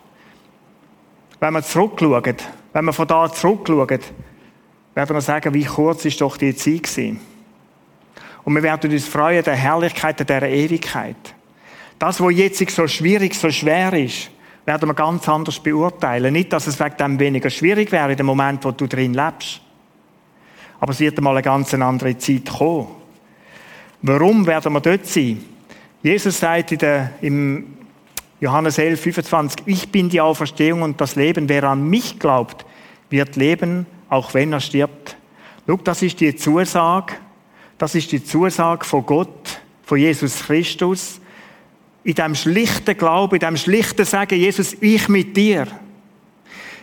wenn 1.39 1.54
wir 1.54 1.62
zurückschauen, 1.62 2.38
wenn 2.74 2.86
wir 2.86 2.93
von 2.93 3.08
da 3.08 3.32
zurückschauen, 3.32 4.00
werden 4.96 5.15
wir 5.15 5.22
sagen, 5.22 5.54
wie 5.54 5.65
kurz 5.65 6.06
ist 6.06 6.19
doch 6.19 6.36
die 6.36 6.56
Zeit 6.56 6.82
gewesen. 6.82 7.19
Und 8.43 8.56
wir 8.56 8.63
werden 8.63 8.91
uns 8.91 9.08
freuen 9.08 9.43
der 9.43 9.56
Herrlichkeit 9.56 10.28
der 10.28 10.50
Ewigkeit. 10.50 11.36
Das, 12.00 12.19
was 12.19 12.34
jetzt 12.34 12.72
so 12.72 12.88
schwierig, 12.88 13.36
so 13.36 13.52
schwer 13.52 13.93
ist, 13.93 14.32
werden 14.65 14.89
wir 14.89 14.96
ganz 14.96 15.30
anders 15.30 15.60
beurteilen. 15.60 16.34
Nicht, 16.34 16.52
dass 16.52 16.65
es 16.65 16.80
wegen 16.80 16.98
dem 16.98 17.19
weniger 17.19 17.52
schwierig 17.52 17.91
wäre 17.91 18.10
in 18.10 18.17
dem 18.17 18.26
Moment, 18.26 18.65
wo 18.65 18.72
du 18.72 18.88
drin 18.88 19.13
lebst. 19.13 19.62
Aber 20.80 20.91
es 20.91 21.00
wird 21.00 21.19
einmal 21.19 21.36
eine 21.36 21.43
ganz 21.43 21.72
andere 21.76 22.17
Zeit 22.17 22.50
kommen. 22.50 23.03
Warum 24.06 24.46
werden 24.46 24.74
wir 24.74 24.82
dort 24.82 25.06
sein? 25.06 25.42
Jesus 26.04 26.38
sagt 26.38 26.74
in 26.74 26.78
der, 26.78 27.12
im 27.22 27.78
Johannes 28.42 28.78
11, 28.78 29.00
25, 29.00 29.63
ich 29.66 29.89
bin 29.89 30.10
die 30.10 30.20
Auferstehung 30.20 30.82
und 30.82 31.00
das 31.00 31.16
Leben. 31.16 31.48
Wer 31.48 31.63
an 31.63 31.89
mich 31.89 32.20
glaubt, 32.20 32.66
wird 33.10 33.38
leben, 33.38 33.86
auch 34.10 34.34
wenn 34.34 34.52
er 34.52 34.60
stirbt. 34.60 35.16
Schau, 35.66 35.78
das 35.78 36.02
ist 36.02 36.20
die 36.20 36.36
Zusage, 36.36 37.13
das 37.78 37.96
ist 37.96 38.12
die 38.12 38.22
Zusage 38.22 38.84
von 38.84 39.06
Gott, 39.06 39.62
von 39.86 39.98
Jesus 39.98 40.44
Christus, 40.44 41.22
in 42.04 42.16
dem 42.16 42.36
schlichten 42.36 42.98
Glauben, 42.98 43.36
in 43.36 43.39
dem 43.39 43.56
schlichten 43.56 44.04
Sagen, 44.04 44.38
Jesus, 44.38 44.76
ich 44.82 45.08
mit 45.08 45.38
dir. 45.38 45.66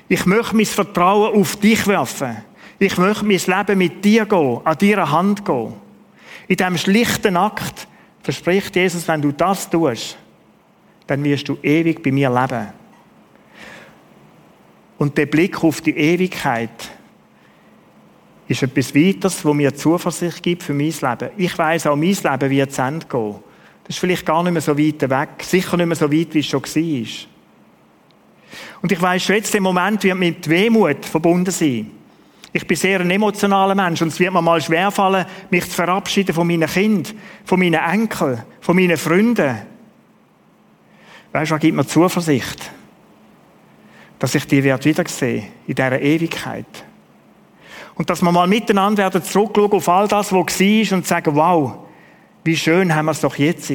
Ich 0.09 0.24
möchte 0.24 0.56
mein 0.56 0.64
Vertrauen 0.64 1.38
auf 1.38 1.56
dich 1.56 1.87
werfen. 1.87 2.38
Ich 2.78 2.96
möchte 2.96 3.26
mein 3.26 3.59
Leben 3.59 3.78
mit 3.78 4.02
dir 4.02 4.24
gehen, 4.24 4.61
an 4.64 4.78
deiner 4.78 5.11
Hand 5.11 5.44
gehen. 5.44 5.74
In 6.50 6.56
dem 6.56 6.76
schlichten 6.76 7.36
Akt 7.36 7.86
verspricht 8.24 8.74
Jesus, 8.74 9.06
wenn 9.06 9.22
du 9.22 9.30
das 9.30 9.70
tust, 9.70 10.18
dann 11.06 11.22
wirst 11.22 11.48
du 11.48 11.56
ewig 11.62 12.02
bei 12.02 12.10
mir 12.10 12.28
leben. 12.28 12.70
Und 14.98 15.16
der 15.16 15.26
Blick 15.26 15.62
auf 15.62 15.80
die 15.80 15.96
Ewigkeit 15.96 16.90
ist 18.48 18.64
etwas 18.64 18.92
weiteres, 18.92 19.44
wo 19.44 19.54
mir 19.54 19.72
Zuversicht 19.72 20.42
gibt 20.42 20.64
für 20.64 20.74
mein 20.74 20.90
Leben. 20.90 21.30
Ich 21.36 21.56
weiß 21.56 21.86
auch, 21.86 21.94
mein 21.94 22.16
Leben 22.20 22.50
wird 22.50 22.72
zu 22.72 22.82
Ende 22.82 23.06
gehen. 23.06 23.36
Das 23.84 23.94
ist 23.94 24.00
vielleicht 24.00 24.26
gar 24.26 24.42
nicht 24.42 24.52
mehr 24.52 24.60
so 24.60 24.76
weit 24.76 25.08
weg. 25.08 25.28
Sicher 25.42 25.76
nicht 25.76 25.86
mehr 25.86 25.94
so 25.94 26.10
weit, 26.10 26.34
wie 26.34 26.40
es 26.40 26.46
schon 26.46 26.62
war. 26.62 27.06
Und 28.82 28.90
ich 28.90 29.00
weiß 29.00 29.28
jetzt, 29.28 29.54
der 29.54 29.60
Moment 29.60 30.02
wird 30.02 30.18
mit 30.18 30.48
Wehmut 30.48 31.06
verbunden 31.06 31.52
sein. 31.52 31.92
Ich 32.52 32.66
bin 32.66 32.76
sehr 32.76 33.00
ein 33.00 33.10
emotionaler 33.10 33.74
Mensch 33.74 34.02
und 34.02 34.08
es 34.08 34.18
wird 34.18 34.32
mir 34.32 34.42
mal 34.42 34.60
schwerfallen, 34.60 35.26
mich 35.50 35.64
zu 35.64 35.70
verabschieden 35.70 36.34
von 36.34 36.46
meinen 36.46 36.68
Kindern, 36.68 37.14
von 37.44 37.60
meinen 37.60 37.74
Enkeln, 37.74 38.42
von 38.60 38.74
meinen 38.74 38.96
Freunden. 38.96 39.56
Weißt 41.32 41.50
du, 41.50 41.54
was 41.54 41.60
gibt 41.60 41.76
mir 41.76 41.86
Zuversicht? 41.86 42.72
Dass 44.18 44.34
ich 44.34 44.46
die 44.46 44.64
werde 44.64 44.84
wiedersehen 44.84 45.46
in 45.66 45.74
dieser 45.76 46.00
Ewigkeit. 46.00 46.66
Und 47.94 48.10
dass 48.10 48.22
wir 48.22 48.32
mal 48.32 48.48
miteinander 48.48 49.04
werden 49.04 49.22
zurückschauen 49.22 49.72
auf 49.72 49.88
all 49.88 50.08
das, 50.08 50.32
was 50.32 50.60
war 50.60 50.96
und 50.96 51.06
sagen, 51.06 51.36
wow, 51.36 51.74
wie 52.42 52.56
schön 52.56 52.94
haben 52.94 53.06
wir 53.06 53.12
es 53.12 53.20
doch 53.20 53.36
jetzt. 53.36 53.72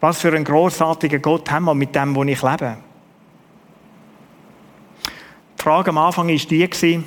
Was 0.00 0.20
für 0.20 0.28
einen 0.28 0.44
großartigen 0.44 1.20
Gott 1.20 1.50
haben 1.50 1.64
wir 1.64 1.74
mit 1.74 1.94
dem, 1.94 2.14
wo 2.14 2.24
ich 2.24 2.42
lebe. 2.42 2.76
Die 5.58 5.62
Frage 5.62 5.90
am 5.90 5.98
Anfang 5.98 6.28
war 6.28 6.36
die, 6.36 7.02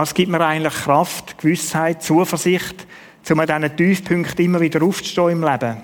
was 0.00 0.14
gibt 0.14 0.32
mir 0.32 0.40
eigentlich 0.40 0.72
Kraft, 0.72 1.36
Gewissheit, 1.36 2.02
Zuversicht, 2.02 2.86
um 3.30 3.38
an 3.38 3.46
diesen 3.46 3.76
Tiefpunkten 3.76 4.42
immer 4.46 4.58
wieder 4.58 4.82
aufzustehen 4.82 5.28
im 5.28 5.44
Leben? 5.44 5.76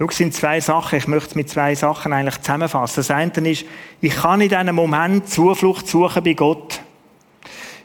Schau, 0.00 0.06
es 0.06 0.16
sind 0.16 0.34
zwei 0.34 0.58
Sachen. 0.58 0.98
Ich 0.98 1.06
möchte 1.06 1.28
es 1.28 1.34
mit 1.36 1.48
zwei 1.48 1.76
Sachen 1.76 2.12
eigentlich 2.12 2.40
zusammenfassen. 2.40 2.96
Das 2.96 3.10
eine 3.12 3.30
ist, 3.48 3.66
ich 4.00 4.16
kann 4.16 4.40
in 4.40 4.48
diesem 4.48 4.74
Moment 4.74 5.28
Zuflucht 5.28 5.86
suchen 5.86 6.24
bei 6.24 6.32
Gott. 6.32 6.80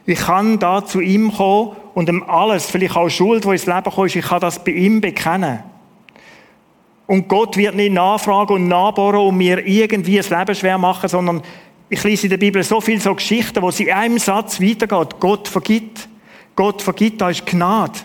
Ich 0.04 0.18
kann 0.18 0.58
da 0.58 0.84
zu 0.84 0.98
ihm 0.98 1.32
kommen 1.32 1.76
und 1.94 2.08
ihm 2.08 2.24
alles, 2.24 2.66
vielleicht 2.66 2.96
auch 2.96 3.08
Schuld, 3.08 3.44
die 3.44 3.50
ins 3.50 3.66
Leben 3.66 3.84
kommt, 3.84 4.16
ich 4.16 4.24
kann 4.24 4.40
das 4.40 4.64
bei 4.64 4.72
ihm 4.72 5.00
bekennen. 5.00 5.60
Und 7.06 7.28
Gott 7.28 7.56
wird 7.56 7.76
nicht 7.76 7.92
nachfragen 7.92 8.54
und 8.56 8.66
nachbohren 8.66 9.28
und 9.28 9.36
mir 9.36 9.64
irgendwie 9.64 10.16
das 10.16 10.30
Leben 10.30 10.56
schwer 10.56 10.78
machen, 10.78 11.08
sondern 11.08 11.42
ich 11.92 12.02
lese 12.04 12.22
in 12.22 12.30
der 12.30 12.38
Bibel 12.38 12.62
so 12.62 12.80
viele 12.80 13.00
so 13.00 13.14
Geschichten, 13.14 13.60
wo 13.60 13.70
sie 13.70 13.84
in 13.84 13.92
einem 13.92 14.18
Satz 14.18 14.58
weitergeht. 14.58 15.20
Gott 15.20 15.46
vergibt. 15.46 16.08
Gott 16.56 16.80
vergibt, 16.80 17.20
da 17.20 17.28
ist 17.28 17.44
Gnade. 17.44 17.98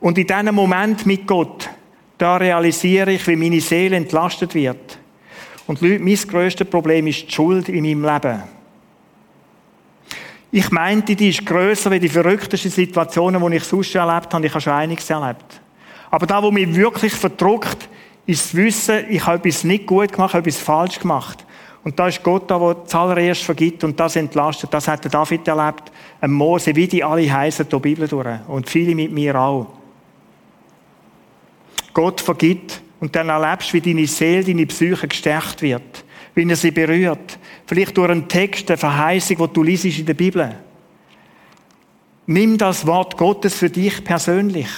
Und 0.00 0.18
in 0.18 0.26
diesem 0.26 0.56
Moment 0.56 1.06
mit 1.06 1.24
Gott, 1.24 1.70
da 2.18 2.36
realisiere 2.36 3.12
ich, 3.12 3.24
wie 3.28 3.36
meine 3.36 3.60
Seele 3.60 3.94
entlastet 3.94 4.56
wird. 4.56 4.98
Und 5.68 5.80
Leute, 5.80 6.00
mein 6.00 6.16
grösstes 6.16 6.68
Problem 6.68 7.06
ist 7.06 7.28
die 7.28 7.32
Schuld 7.32 7.68
in 7.68 7.84
meinem 7.84 8.04
Leben. 8.04 8.42
Ich 10.50 10.68
meinte, 10.72 11.14
die 11.14 11.28
ist 11.28 11.46
grösser 11.46 11.92
wie 11.92 12.00
die 12.00 12.08
verrücktesten 12.08 12.72
Situationen, 12.72 13.40
die 13.48 13.56
ich 13.58 13.64
sonst 13.64 13.94
erlebt 13.94 14.34
habe. 14.34 14.46
Ich 14.46 14.52
habe 14.52 14.60
schon 14.60 14.72
einiges 14.72 15.08
erlebt. 15.08 15.60
Aber 16.10 16.26
da, 16.26 16.42
wo 16.42 16.50
mich 16.50 16.74
wirklich 16.74 17.12
verdruckt, 17.12 17.88
ist 18.26 18.44
das 18.46 18.54
Wissen, 18.54 19.04
ich 19.08 19.26
habe 19.26 19.38
etwas 19.38 19.64
nicht 19.64 19.86
gut 19.86 20.12
gemacht, 20.12 20.34
etwas 20.34 20.58
falsch 20.58 20.98
gemacht. 20.98 21.44
Und 21.84 21.98
da 21.98 22.06
ist 22.06 22.22
Gott 22.22 22.48
da, 22.48 22.58
der 22.58 22.84
zuallererst 22.84 23.42
vergibt 23.42 23.82
und 23.82 23.98
das 23.98 24.14
entlastet. 24.14 24.72
Das 24.72 24.86
hat 24.86 25.02
der 25.02 25.10
David 25.10 25.48
erlebt. 25.48 25.90
Ein 26.20 26.30
Mose, 26.30 26.76
wie 26.76 26.86
die 26.86 27.02
alle 27.02 27.32
heißen, 27.32 27.68
die 27.68 27.78
Bibel 27.78 28.06
durch. 28.06 28.38
Und 28.46 28.70
viele 28.70 28.94
mit 28.94 29.10
mir 29.10 29.34
auch. 29.34 29.66
Gott 31.92 32.20
vergibt 32.20 32.80
und 33.00 33.14
dann 33.16 33.28
erlebst 33.28 33.70
du, 33.70 33.74
wie 33.74 33.80
deine 33.80 34.06
Seele, 34.06 34.44
deine 34.44 34.66
Psyche 34.66 35.08
gestärkt 35.08 35.60
wird, 35.60 36.04
wie 36.34 36.48
er 36.48 36.56
sie 36.56 36.70
berührt. 36.70 37.38
Vielleicht 37.66 37.96
durch 37.96 38.10
einen 38.10 38.28
Text, 38.28 38.70
eine 38.70 38.78
Verheißung, 38.78 39.36
die 39.38 39.52
du 39.52 39.62
liest 39.64 39.84
in 39.84 40.06
der 40.06 40.14
Bibel. 40.14 40.56
Nimm 42.26 42.56
das 42.56 42.86
Wort 42.86 43.16
Gottes 43.16 43.56
für 43.56 43.68
dich 43.68 44.04
persönlich. 44.04 44.68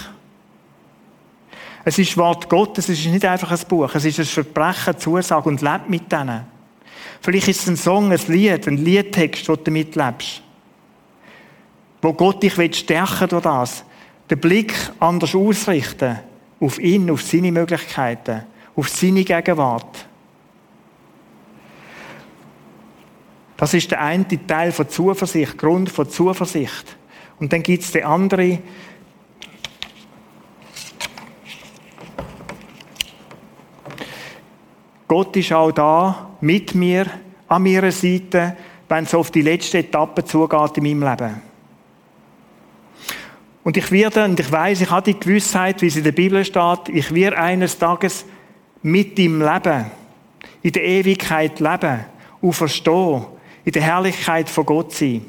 Es 1.85 1.99
ist 1.99 2.17
Wort 2.17 2.49
Gottes, 2.49 2.89
es 2.89 2.99
ist 2.99 3.07
nicht 3.07 3.25
einfach 3.25 3.51
ein 3.51 3.69
Buch, 3.69 3.95
es 3.95 4.05
ist 4.05 4.19
ein 4.19 4.25
Verbrechen, 4.25 4.99
Zusage 4.99 5.49
und 5.49 5.61
leb 5.61 5.89
mit 5.89 6.11
denen. 6.11 6.47
Vielleicht 7.21 7.49
ist 7.49 7.63
es 7.63 7.69
ein 7.69 7.77
Song, 7.77 8.11
ein 8.11 8.21
Lied, 8.29 8.67
ein 8.67 8.79
Liedtext, 8.79 9.49
wo 9.49 9.57
du 9.57 9.71
mitlebst. 9.71 10.43
Wo 12.01 12.13
Gott 12.13 12.43
dich 12.43 12.55
stärken 12.77 13.29
durch 13.29 13.43
das. 13.43 13.85
Den 14.31 14.41
Blick 14.41 14.75
anders 14.99 15.35
ausrichten 15.35 16.19
auf 16.61 16.79
ihn, 16.79 17.11
auf 17.11 17.23
seine 17.23 17.53
Möglichkeiten, 17.53 18.43
auf 18.75 18.89
seine 18.89 19.25
Gegenwart. 19.25 20.07
Das 23.57 23.75
ist 23.75 23.91
der 23.91 24.01
eine 24.01 24.27
Teil 24.47 24.73
von 24.73 24.89
Zuversicht, 24.89 25.57
Grund 25.59 25.91
von 25.91 26.09
Zuversicht. 26.09 26.97
Und 27.39 27.53
dann 27.53 27.63
gibt 27.63 27.85
es 27.85 27.93
den 27.93 28.05
anderen. 28.05 28.63
Gott 35.07 35.37
ist 35.37 35.53
auch 35.53 35.73
da, 35.73 36.31
mit 36.41 36.75
mir, 36.75 37.07
an 37.49 37.63
meiner 37.63 37.93
Seite, 37.93 38.57
wenn 38.89 39.05
es 39.05 39.15
auf 39.15 39.31
die 39.31 39.43
letzte 39.43 39.79
Etappe 39.79 40.25
zugeht 40.25 40.79
in 40.79 40.85
meinem 40.85 41.11
Leben. 41.11 41.43
Und 43.63 43.77
ich 43.77 43.91
werde, 43.91 44.25
und 44.25 44.39
ich 44.39 44.53
weiß, 44.53 44.83
ich 44.83 44.91
habe 44.91 45.13
die 45.13 45.19
Gewissheit, 45.19 45.81
wie 45.81 45.87
es 45.87 45.97
in 45.97 46.05
der 46.05 46.13
Bibel 46.13 46.45
steht, 46.45 46.89
ich 46.89 47.13
werde 47.15 47.39
eines 47.39 47.79
Tages 47.79 48.27
mit 48.83 49.19
ihm 49.19 49.41
leben, 49.41 49.87
in 50.63 50.73
der 50.73 50.85
Ewigkeit 50.85 51.61
leben, 51.61 52.05
auferstehen, 52.43 53.25
in 53.65 53.73
der 53.73 53.83
Herrlichkeit 53.83 54.51
von 54.51 54.67
Gott 54.67 54.93
sein. 54.93 55.25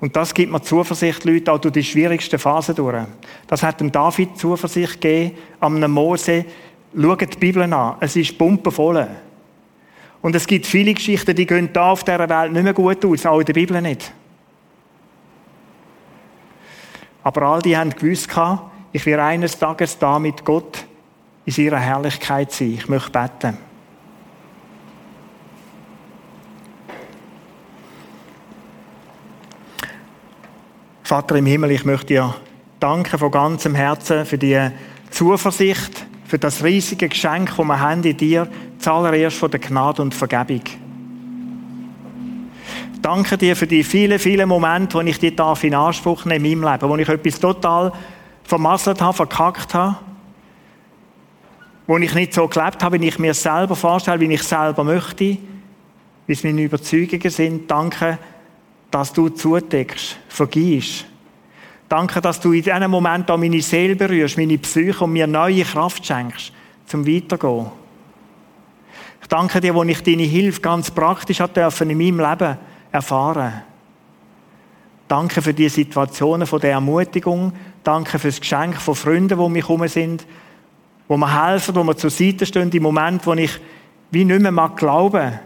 Und 0.00 0.16
das 0.16 0.34
gibt 0.34 0.50
mir 0.50 0.60
Zuversicht, 0.62 1.24
Leute, 1.24 1.52
auch 1.52 1.58
durch 1.58 1.74
die 1.74 1.84
schwierigsten 1.84 2.38
Phasen 2.38 2.74
durch. 2.74 3.04
Das 3.46 3.62
hat 3.62 3.80
dem 3.80 3.92
David 3.92 4.36
Zuversicht 4.36 5.00
gegeben, 5.00 5.36
am 5.60 5.78
Mose. 5.92 6.44
Schaut 6.94 7.20
die 7.20 7.38
Bibel 7.38 7.62
an. 7.62 7.96
Es 8.00 8.16
ist 8.16 8.36
pumpenvoll. 8.36 9.08
Und 10.20 10.36
es 10.36 10.46
gibt 10.46 10.66
viele 10.66 10.94
Geschichten, 10.94 11.34
die 11.34 11.46
gehen 11.46 11.72
da 11.72 11.90
auf 11.90 12.04
dieser 12.04 12.28
Welt 12.28 12.52
nicht 12.52 12.62
mehr 12.62 12.74
gut 12.74 13.04
aus, 13.04 13.26
auch 13.26 13.40
in 13.40 13.46
der 13.46 13.52
Bibel 13.52 13.80
nicht. 13.82 14.12
Aber 17.24 17.42
all 17.42 17.62
die 17.62 17.76
haben 17.76 17.90
gewusst, 17.90 18.28
ich 18.92 19.06
werde 19.06 19.22
eines 19.22 19.58
Tages 19.58 19.98
da 19.98 20.18
mit 20.18 20.44
Gott 20.44 20.84
in 21.44 21.52
seiner 21.52 21.78
Herrlichkeit 21.78 22.52
sein. 22.52 22.74
Ich 22.74 22.88
möchte 22.88 23.10
beten. 23.10 23.58
Vater 31.02 31.36
im 31.36 31.46
Himmel, 31.46 31.72
ich 31.72 31.84
möchte 31.84 32.06
dir 32.06 32.34
danken 32.80 33.18
von 33.18 33.30
ganzem 33.30 33.74
Herzen 33.74 34.24
für 34.24 34.38
die 34.38 34.70
Zuversicht, 35.10 36.06
für 36.32 36.38
das 36.38 36.64
riesige 36.64 37.10
Geschenk, 37.10 37.54
das 37.54 37.66
wir 37.66 37.78
haben 37.78 38.02
in 38.04 38.16
dir, 38.16 38.48
zuallererst 38.78 39.36
von 39.36 39.50
der 39.50 39.60
Gnade 39.60 40.00
und 40.00 40.14
Vergebung. 40.14 40.62
Danke 43.02 43.36
dir 43.36 43.54
für 43.54 43.66
die 43.66 43.84
vielen, 43.84 44.18
vielen 44.18 44.48
Momente, 44.48 44.96
wo 44.96 45.02
ich 45.02 45.18
die 45.18 45.36
darf 45.36 45.62
in 45.62 45.74
Anspruch 45.74 46.24
nehme 46.24 46.48
in 46.48 46.60
meinem 46.60 46.72
Leben, 46.72 46.88
wo 46.88 46.96
ich 46.96 47.06
etwas 47.06 47.38
total 47.38 47.92
vermasselt 48.44 49.02
habe, 49.02 49.14
verkackt 49.14 49.74
habe, 49.74 49.98
wo 51.86 51.98
ich 51.98 52.14
nicht 52.14 52.32
so 52.32 52.48
gelebt 52.48 52.82
habe, 52.82 52.98
wie 52.98 53.08
ich 53.08 53.18
mir 53.18 53.34
selber 53.34 53.76
vorstelle, 53.76 54.20
wie 54.20 54.32
ich 54.32 54.42
selber 54.42 54.84
möchte, 54.84 55.36
wie 56.26 56.32
es 56.32 56.44
meine 56.44 56.62
Überzeugungen 56.62 57.28
sind. 57.28 57.70
Danke, 57.70 58.18
dass 58.90 59.12
du 59.12 59.28
zudeckst, 59.28 60.16
vergibst. 60.28 61.04
Danke, 61.92 62.22
dass 62.22 62.40
du 62.40 62.54
in 62.54 62.62
diesem 62.62 62.90
Moment 62.90 63.30
auch 63.30 63.36
meine 63.36 63.60
Seele 63.60 63.94
berührst, 63.94 64.38
meine 64.38 64.56
Psyche 64.56 65.04
und 65.04 65.12
mir 65.12 65.26
neue 65.26 65.62
Kraft 65.62 66.06
schenkst, 66.06 66.50
zum 66.86 67.06
Weitergehen. 67.06 67.66
Ich 69.20 69.28
danke 69.28 69.60
dir, 69.60 69.74
wo 69.74 69.82
ich 69.82 70.02
deine 70.02 70.22
Hilfe 70.22 70.62
ganz 70.62 70.90
praktisch 70.90 71.36
dürfen 71.36 71.90
in 71.90 71.98
meinem 71.98 72.30
Leben 72.30 72.56
erfahren. 72.90 73.60
Danke 75.06 75.42
für 75.42 75.52
die 75.52 75.68
Situationen 75.68 76.46
von 76.46 76.60
der 76.60 76.70
Ermutigung. 76.70 77.52
Danke 77.84 78.18
für 78.18 78.28
das 78.28 78.40
Geschenk 78.40 78.80
von 78.80 78.94
Freunden, 78.94 79.38
die 79.38 79.48
mich 79.50 79.68
herum 79.68 79.86
sind, 79.86 80.26
wo 81.08 81.18
mir 81.18 81.46
helfen, 81.46 81.74
wo 81.74 81.84
mir 81.84 81.94
zur 81.94 82.08
Seite 82.08 82.46
stehen, 82.46 82.70
im 82.70 82.82
Moment, 82.84 83.26
wo 83.26 83.34
ich 83.34 83.60
wie 84.10 84.24
nicht 84.24 84.40
mehr 84.40 84.50
mag 84.50 84.78
glauben, 84.78 85.38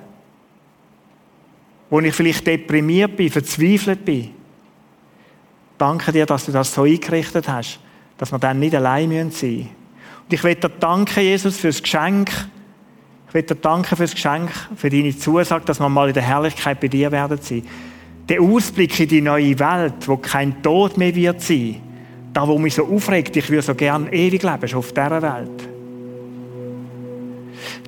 wo 1.91 1.99
ich 1.99 2.15
vielleicht 2.15 2.47
deprimiert 2.47 3.17
bin, 3.17 3.33
verzweifelt 3.33 4.05
bin. 4.05 4.36
Danke 5.79 6.13
dir, 6.13 6.27
dass 6.27 6.47
du 6.47 6.53
das 6.53 6.73
so 6.73 6.83
eingerichtet 6.83 7.49
hast, 7.49 7.81
dass 8.17 8.33
wir 8.33 8.39
dann 8.39 8.59
nicht 8.59 8.75
allein 8.75 9.11
sein 9.11 9.27
müssen. 9.27 9.69
Und 10.25 10.33
ich 10.33 10.43
will 10.43 10.55
dir 10.55 10.71
danken, 10.71 11.23
Jesus, 11.23 11.59
für 11.59 11.69
das 11.69 11.83
Geschenk, 11.83 12.31
ich 13.29 13.35
will 13.35 13.43
dir 13.43 13.55
danken 13.55 13.97
für 13.97 14.03
das 14.05 14.15
Geschenk, 14.15 14.51
für 14.77 14.91
deine 14.91 15.17
Zusage, 15.17 15.65
dass 15.67 15.79
wir 15.79 15.89
mal 15.89 16.09
in 16.09 16.15
der 16.15 16.23
Herrlichkeit 16.23 16.81
bei 16.81 16.89
dir 16.89 17.13
werden 17.13 17.39
sein. 17.41 17.63
Der 18.29 18.41
Ausblick 18.41 18.99
in 18.99 19.09
die 19.09 19.21
neue 19.21 19.59
Welt, 19.59 20.07
wo 20.07 20.17
kein 20.17 20.63
Tod 20.63 20.97
mehr 20.97 21.15
wird 21.15 21.41
sein, 21.43 21.81
da 22.33 22.49
wo 22.49 22.59
mich 22.59 22.75
so 22.75 22.87
aufregt, 22.87 23.37
ich 23.37 23.49
würde 23.49 23.63
so 23.63 23.75
gern 23.75 24.09
ewig 24.13 24.43
leben, 24.43 24.69
schon 24.69 24.79
auf 24.81 24.93
dieser 24.93 25.23
Welt. 25.23 25.69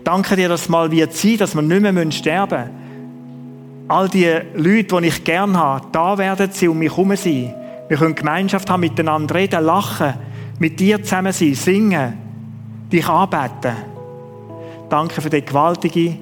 Danke 0.05 0.37
dir, 0.37 0.49
dass 0.49 0.63
es 0.63 0.69
mal 0.69 0.91
wird 0.91 1.13
sein, 1.13 1.39
dass 1.39 1.55
wir 1.55 1.63
nicht 1.63 1.81
mehr 1.81 2.13
sterben 2.13 2.59
müssen. 2.59 3.89
All 3.89 4.09
die 4.09 4.31
Leute, 4.55 5.01
die 5.01 5.09
ich 5.09 5.25
gern 5.25 5.57
habe, 5.57 5.87
da 5.93 6.17
werden 6.19 6.51
sie 6.53 6.69
um 6.69 6.79
mich 6.79 6.91
herum 6.91 7.17
sein. 7.17 7.55
Wir 7.89 7.97
können 7.97 8.15
Gemeinschaft 8.15 8.69
haben, 8.71 8.81
miteinander 8.81 9.35
reden, 9.35 9.65
lachen, 9.65 10.15
mit 10.59 10.79
dir 10.79 11.03
zusammen 11.03 11.33
sein, 11.33 11.55
singen, 11.55 12.15
dich 12.93 13.09
anbeten. 13.09 13.77
Danke 14.89 15.21
für 15.21 15.31
den 15.31 15.45
gewaltigen 15.45 16.19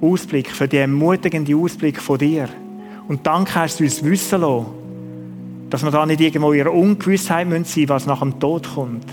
Ausblick, 0.00 0.50
für 0.50 0.68
den 0.68 0.80
ermutigenden 0.80 1.58
Ausblick 1.58 2.00
von 2.00 2.18
dir. 2.18 2.48
Und 3.08 3.26
danke 3.26 3.54
hast 3.54 3.80
du 3.80 3.84
uns 3.84 4.02
wissen 4.02 4.40
lassen, 4.40 4.66
dass 5.70 5.84
wir 5.84 5.90
da 5.90 6.04
nicht 6.06 6.20
irgendwo 6.20 6.52
in 6.52 6.58
ihrer 6.58 6.72
Ungewissheit 6.72 7.48
sein 7.48 7.60
müssen, 7.60 7.88
was 7.88 8.06
nach 8.06 8.20
dem 8.20 8.38
Tod 8.38 8.68
kommt. 8.74 9.06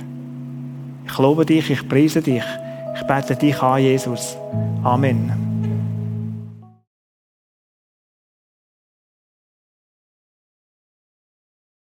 Ich 1.06 1.18
lobe 1.18 1.46
dich, 1.46 1.70
ich 1.70 1.88
preise 1.88 2.22
dich. 2.22 2.44
Ich 2.96 3.08
bete 3.08 3.36
dich 3.36 3.62
an, 3.62 3.82
Jesus. 3.82 4.38
Amen. 4.84 5.53